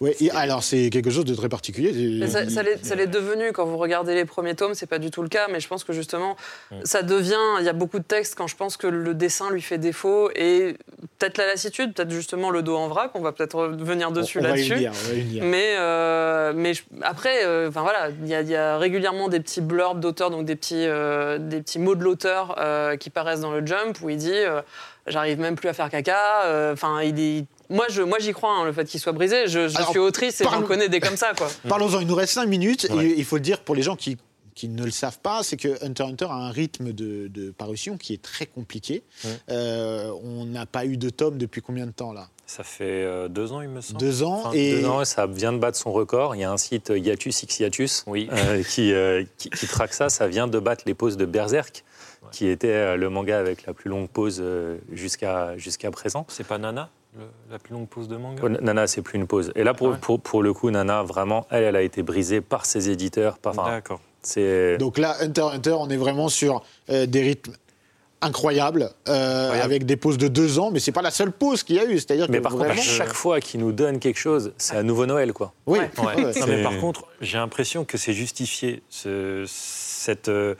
[0.00, 0.16] ouais.
[0.20, 1.92] Et alors c'est quelque chose de très particulier.
[2.20, 4.98] Mais ça, ça l'est ça l'est devenu quand vous regardez les premiers tomes, c'est pas
[4.98, 6.36] du tout le cas, mais je pense que justement,
[6.70, 6.76] Mm.
[6.84, 7.36] ça devient.
[7.60, 10.30] Il y a beaucoup de textes quand je pense que le dessin lui fait défaut
[10.34, 10.76] et
[11.18, 14.42] peut-être la lassitude, peut-être justement le dos en vrac, on va peut-être revenir dessus on
[14.42, 15.40] va y là-dessus.
[15.42, 19.28] Mais, euh, mais je- après, euh, enfin voilà, il y, a- il y a régulièrement
[19.28, 23.10] des petits blurbs d'auteur, donc des petits, euh, des petits mots de l'auteur euh, qui
[23.10, 24.60] paraissent dans le Jump où il dit euh,
[25.10, 26.44] j'arrive même plus à faire caca.
[26.46, 27.46] euh, Enfin, il dit.
[27.68, 29.46] Moi, je, moi, j'y crois, hein, le fait qu'il soit brisé.
[29.46, 31.48] Je, je Alors, suis autrice et j'en connais des comme ça, quoi.
[31.68, 32.88] Parlons-en, il nous reste 5 minutes.
[32.90, 33.06] Ouais.
[33.06, 34.16] Et il faut le dire pour les gens qui,
[34.56, 37.50] qui ne le savent pas, c'est que Hunter x Hunter a un rythme de, de
[37.52, 39.04] parution qui est très compliqué.
[39.24, 39.30] Ouais.
[39.50, 42.28] Euh, on n'a pas eu de tome depuis combien de temps là?
[42.46, 44.00] Ça fait euh, deux ans, il me semble.
[44.00, 44.42] Deux ans.
[44.46, 46.34] Enfin, et Deux ans, ça vient de battre son record.
[46.34, 48.28] Il y a un site Hiatus X Hiatus Oui.
[48.32, 50.08] euh, qui, euh, qui, qui traque ça.
[50.08, 51.84] Ça vient de battre les pauses de Berserk,
[52.32, 56.24] qui était euh, le manga avec la plus longue pause euh, jusqu'à jusqu'à présent.
[56.28, 58.40] C'est pas Nana, le- la plus longue pause de manga?
[58.44, 59.52] Oh, Nana, c'est plus une pause.
[59.56, 59.96] Et là, pour, Ah ouais.
[60.00, 63.38] pour, pour le coup, Nana, vraiment, elle, elle a été brisée par ses éditeurs.
[63.38, 64.00] Par, D'accord.
[64.22, 67.52] c'est donc là, Hunter x Hunter, on est vraiment sur euh, des rythmes
[68.22, 69.64] incroyables, euh, Incroyable.
[69.64, 71.86] avec des pauses de deux ans, mais c'est pas la seule pause qu'il y a
[71.86, 71.94] eu.
[71.98, 74.82] C'est-à-dire que Mais par contre, à chaque fois qu'il nous donne quelque chose, c'est à
[74.82, 75.54] nouveau Noël, quoi.
[75.66, 75.90] oui, Ouais.
[76.04, 76.38] Ouais.
[76.38, 80.54] Non, mais par contre, j'ai l'impression que c'est justifié, ce- cette, euh,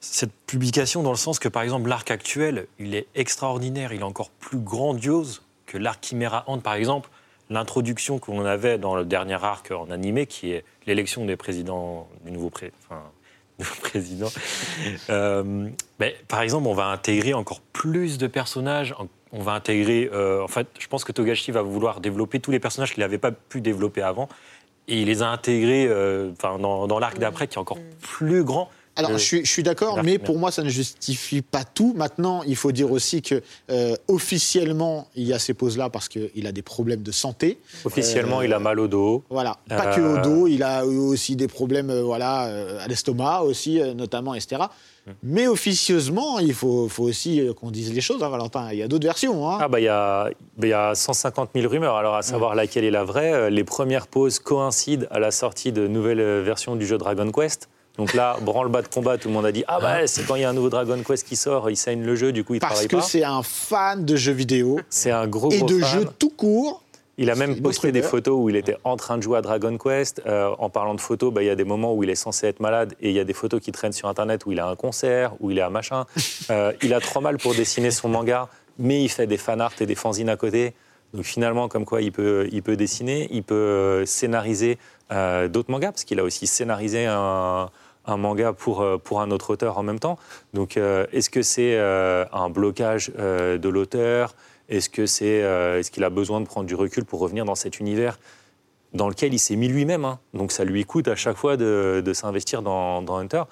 [0.00, 4.04] cette publication, dans le sens que, par exemple, l'arc actuel, il est extraordinaire, il est
[4.04, 7.10] encore plus grandiose que l'arc Chimera Ant, par exemple.
[7.48, 12.32] L'introduction qu'on avait dans le dernier arc en animé, qui est l'élection des présidents, du
[12.32, 13.02] nouveau, pré- enfin,
[13.58, 14.28] nouveau président.
[15.10, 15.68] Euh,
[15.98, 18.94] ben, par exemple, on va intégrer encore plus de personnages.
[19.32, 20.10] On va intégrer.
[20.12, 23.18] euh, en fait, je pense que Togashi va vouloir développer tous les personnages qu'il n'avait
[23.18, 24.28] pas pu développer avant.
[24.88, 28.68] Et il les a intégrés euh, dans, dans l'arc d'après, qui est encore plus grand.
[28.96, 31.92] Alors, Euh, je suis, je suis d'accord, mais pour moi, ça ne justifie pas tout.
[31.96, 36.46] Maintenant, il faut dire aussi que euh, officiellement, il y a ces pauses-là parce qu'il
[36.46, 37.58] a des problèmes de santé.
[37.84, 39.22] Officiellement, Euh, il a mal au dos.
[39.30, 42.48] Voilà, pas que au dos, il a eu aussi des problèmes voilà,
[42.82, 44.62] à l'estomac aussi, notamment, etc.
[45.06, 45.14] Hum.
[45.22, 48.68] Mais officieusement, il faut, faut aussi qu'on dise les choses, hein, Valentin.
[48.72, 49.48] Il y a d'autres versions.
[49.48, 49.58] Hein.
[49.60, 50.24] Ah bah il y a,
[50.56, 51.96] bah, il y a 150 000 rumeurs.
[51.96, 55.86] Alors à savoir laquelle est la vraie, les premières pauses coïncident à la sortie de
[55.86, 57.68] nouvelles versions du jeu Dragon Quest.
[57.98, 60.42] Donc là, branle-bas de combat, tout le monde a dit Ah bah c'est quand il
[60.42, 62.60] y a un nouveau Dragon Quest qui sort, il saigne le jeu, du coup il
[62.60, 63.02] parce travaille que pas.
[63.02, 66.00] c'est un fan de jeux vidéo C'est un gros et gros de fan.
[66.00, 66.82] jeux tout court.
[67.18, 69.78] Il a même posté des photos où il était en train de jouer à Dragon
[69.78, 70.20] Quest.
[70.26, 72.46] Euh, en parlant de photos, bah, il y a des moments où il est censé
[72.46, 74.66] être malade et il y a des photos qui traînent sur Internet où il a
[74.66, 76.04] un concert, où il est à machin.
[76.50, 79.86] Euh, il a trop mal pour dessiner son manga, mais il fait des fanarts et
[79.86, 80.74] des fanzines à côté.
[81.14, 84.78] Donc finalement, comme quoi il peut, il peut dessiner, il peut scénariser
[85.10, 87.70] d'autres mangas, parce qu'il a aussi scénarisé un,
[88.06, 90.18] un manga pour, pour un autre auteur en même temps.
[90.54, 94.34] Donc est-ce que c'est un blocage de l'auteur?
[94.68, 97.80] Est-ce que c'est est-ce qu'il a besoin de prendre du recul pour revenir dans cet
[97.80, 98.18] univers
[98.96, 100.04] dans lequel il s'est mis lui-même.
[100.04, 100.18] Hein?
[100.34, 103.42] Donc ça lui coûte à chaque fois de, s'investir dans, Hunter.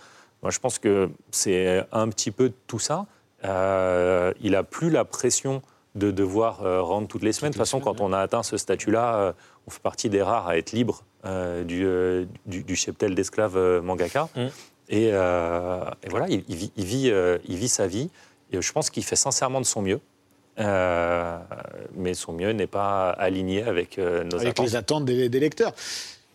[0.42, 3.06] Moi, je pense que c'est un petit peu tout ça.
[3.44, 5.62] Euh, il n'a plus la pression
[5.94, 7.50] de devoir euh, rendre toutes les semaines.
[7.50, 9.32] De toute façon, quand on a atteint ce statut-là, euh,
[9.66, 14.28] on fait partie des rares à être libre du, du, cheptel d'esclaves mangaka.
[14.36, 14.46] Mm.
[14.90, 17.12] Et, voilà, il, vit, il, vit,
[17.48, 18.10] il, vit, sa vie.
[18.52, 20.00] Et je pense qu'il fait sincèrement de son mieux.
[20.60, 21.38] Euh,
[21.96, 24.66] mais son mieux n'est pas aligné avec euh, nos avec attentes.
[24.66, 25.72] les attentes des, lecteurs.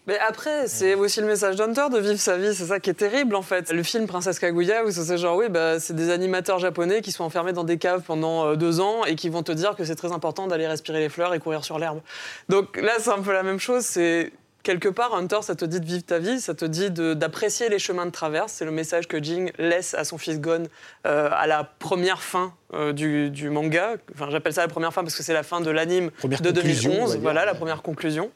[0.07, 2.95] Mais après, c'est aussi le message d'Hunter de vivre sa vie, c'est ça qui est
[2.95, 3.71] terrible en fait.
[3.71, 7.23] Le film Princesse Kaguya, où c'est genre, oui, bah, c'est des animateurs japonais qui sont
[7.23, 9.95] enfermés dans des caves pendant euh, deux ans et qui vont te dire que c'est
[9.95, 12.01] très important d'aller respirer les fleurs et courir sur l'herbe.
[12.49, 14.33] Donc là, c'est un peu la même chose, c'est
[14.63, 17.79] quelque part, Hunter, ça te dit de vivre ta vie, ça te dit d'apprécier les
[17.79, 18.53] chemins de traverse.
[18.53, 20.63] C'est le message que Jing laisse à son fils Gon
[21.05, 23.95] euh, à la première fin euh, du, manga.
[24.13, 27.17] Enfin, j'appelle ça la première fin parce que c'est la fin de l'anime de 2011.
[27.17, 28.31] Voilà, la première conclusion.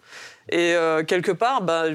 [0.50, 1.86] Et euh, quelque part, bah,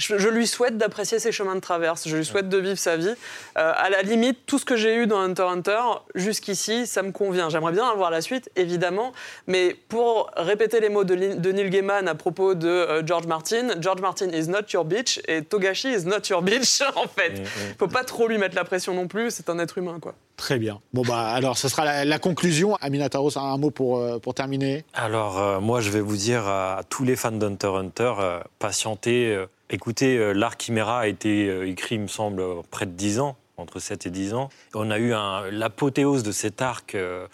[0.00, 3.14] je, lui souhaite d'apprécier ses chemins de traverse, je lui souhaite de vivre sa vie.
[3.58, 5.80] Euh, à la limite, tout ce que j'ai eu dans Hunter Hunter,
[6.14, 7.50] jusqu'ici, ça me convient.
[7.50, 9.12] J'aimerais bien avoir la suite, évidemment,
[9.46, 14.00] mais pour répéter les mots de, Neil Gaiman à propos de euh, George Martin, George
[14.00, 17.32] Martin is not your bitch et Togashi is not your bitch, en fait.
[17.34, 17.74] Il mm, mm.
[17.78, 20.14] Faut pas trop lui mettre la pression non plus, c'est un être humain, quoi.
[20.36, 20.80] Très bien.
[20.94, 22.74] Bon, bah, alors, ce sera la, conclusion.
[22.76, 26.80] Amina Taros, un mot pour, euh, pour terminer Alors, moi, je vais vous dire à
[26.88, 28.14] tous les fans d'Hunter Hunter,
[28.58, 32.42] patientez Écoutez, l'Arc Chimera a été euh, écrit, il me semble,
[32.72, 34.48] près de 10 ans, entre 7 et 10 ans.
[34.74, 35.10] On a eu
[35.52, 36.96] l'apothéose de cet arc.
[36.96, 37.28] Euh,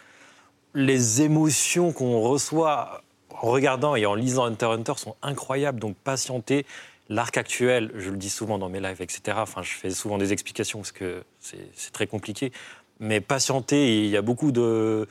[0.75, 6.67] les émotions qu'on reçoit en regardant et en lisant Hunter Hunter sont incroyables, donc patientez.
[7.09, 9.39] L'arc actuel, je le dis souvent dans mes lives, etc.
[9.41, 12.53] Enfin, je fais souvent des explications parce que c'est très compliqué.
[13.01, 15.09] Mais patientez, il y a beaucoup de.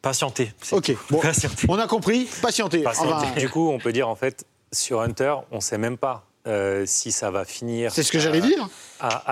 [0.00, 0.52] Patientez.
[0.72, 1.20] Ok, bon,
[1.68, 2.84] on a compris, patientez.
[3.36, 6.84] Du coup, on peut dire en fait, sur Hunter, on ne sait même pas euh,
[6.86, 7.92] si ça va finir.
[7.92, 8.68] C'est ce que j'allais dire.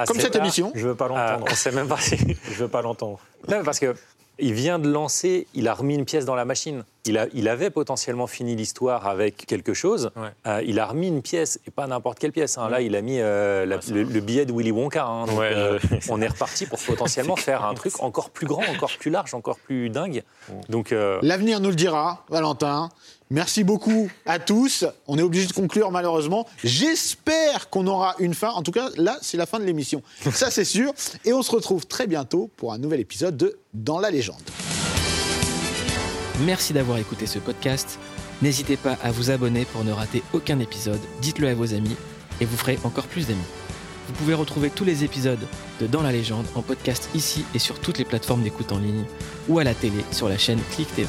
[0.06, 0.72] Comme cette émission.
[0.74, 1.46] Je veux pas l'entendre.
[1.50, 2.16] on sait même pas si.
[2.50, 3.20] je veux pas l'entendre.
[3.48, 3.94] Non, parce que
[4.38, 6.84] il vient de lancer, il a remis une pièce dans la machine.
[7.06, 10.10] Il, a, il avait potentiellement fini l'histoire avec quelque chose.
[10.46, 12.56] Euh, il a remis une pièce, et pas n'importe quelle pièce.
[12.56, 12.68] Hein.
[12.68, 15.04] Là, il a mis euh, le, billet de Willy Wonka.
[15.04, 15.26] Hein.
[16.08, 19.58] on est reparti pour potentiellement faire un truc encore plus grand, encore plus large, encore
[19.58, 20.22] plus dingue.
[20.68, 22.90] Donc L'avenir nous le dira, Valentin.
[23.30, 24.86] Merci beaucoup à tous.
[25.06, 26.46] On est obligé de conclure malheureusement.
[26.64, 28.50] J'espère qu'on aura une fin.
[28.50, 30.02] En tout cas, là, c'est la fin de l'émission.
[30.32, 30.94] Ça, c'est sûr.
[31.24, 34.42] Et on se retrouve très bientôt pour un nouvel épisode de Dans la légende.
[36.46, 37.98] Merci d'avoir écouté ce podcast.
[38.40, 41.00] N'hésitez pas à vous abonner pour ne rater aucun épisode.
[41.20, 41.96] Dites-le à vos amis
[42.40, 43.40] et vous ferez encore plus d'amis.
[44.06, 45.44] Vous pouvez retrouver tous les épisodes
[45.80, 49.04] de Dans la légende en podcast ici et sur toutes les plateformes d'écoute en ligne
[49.48, 51.08] ou à la télé sur la chaîne Click TV.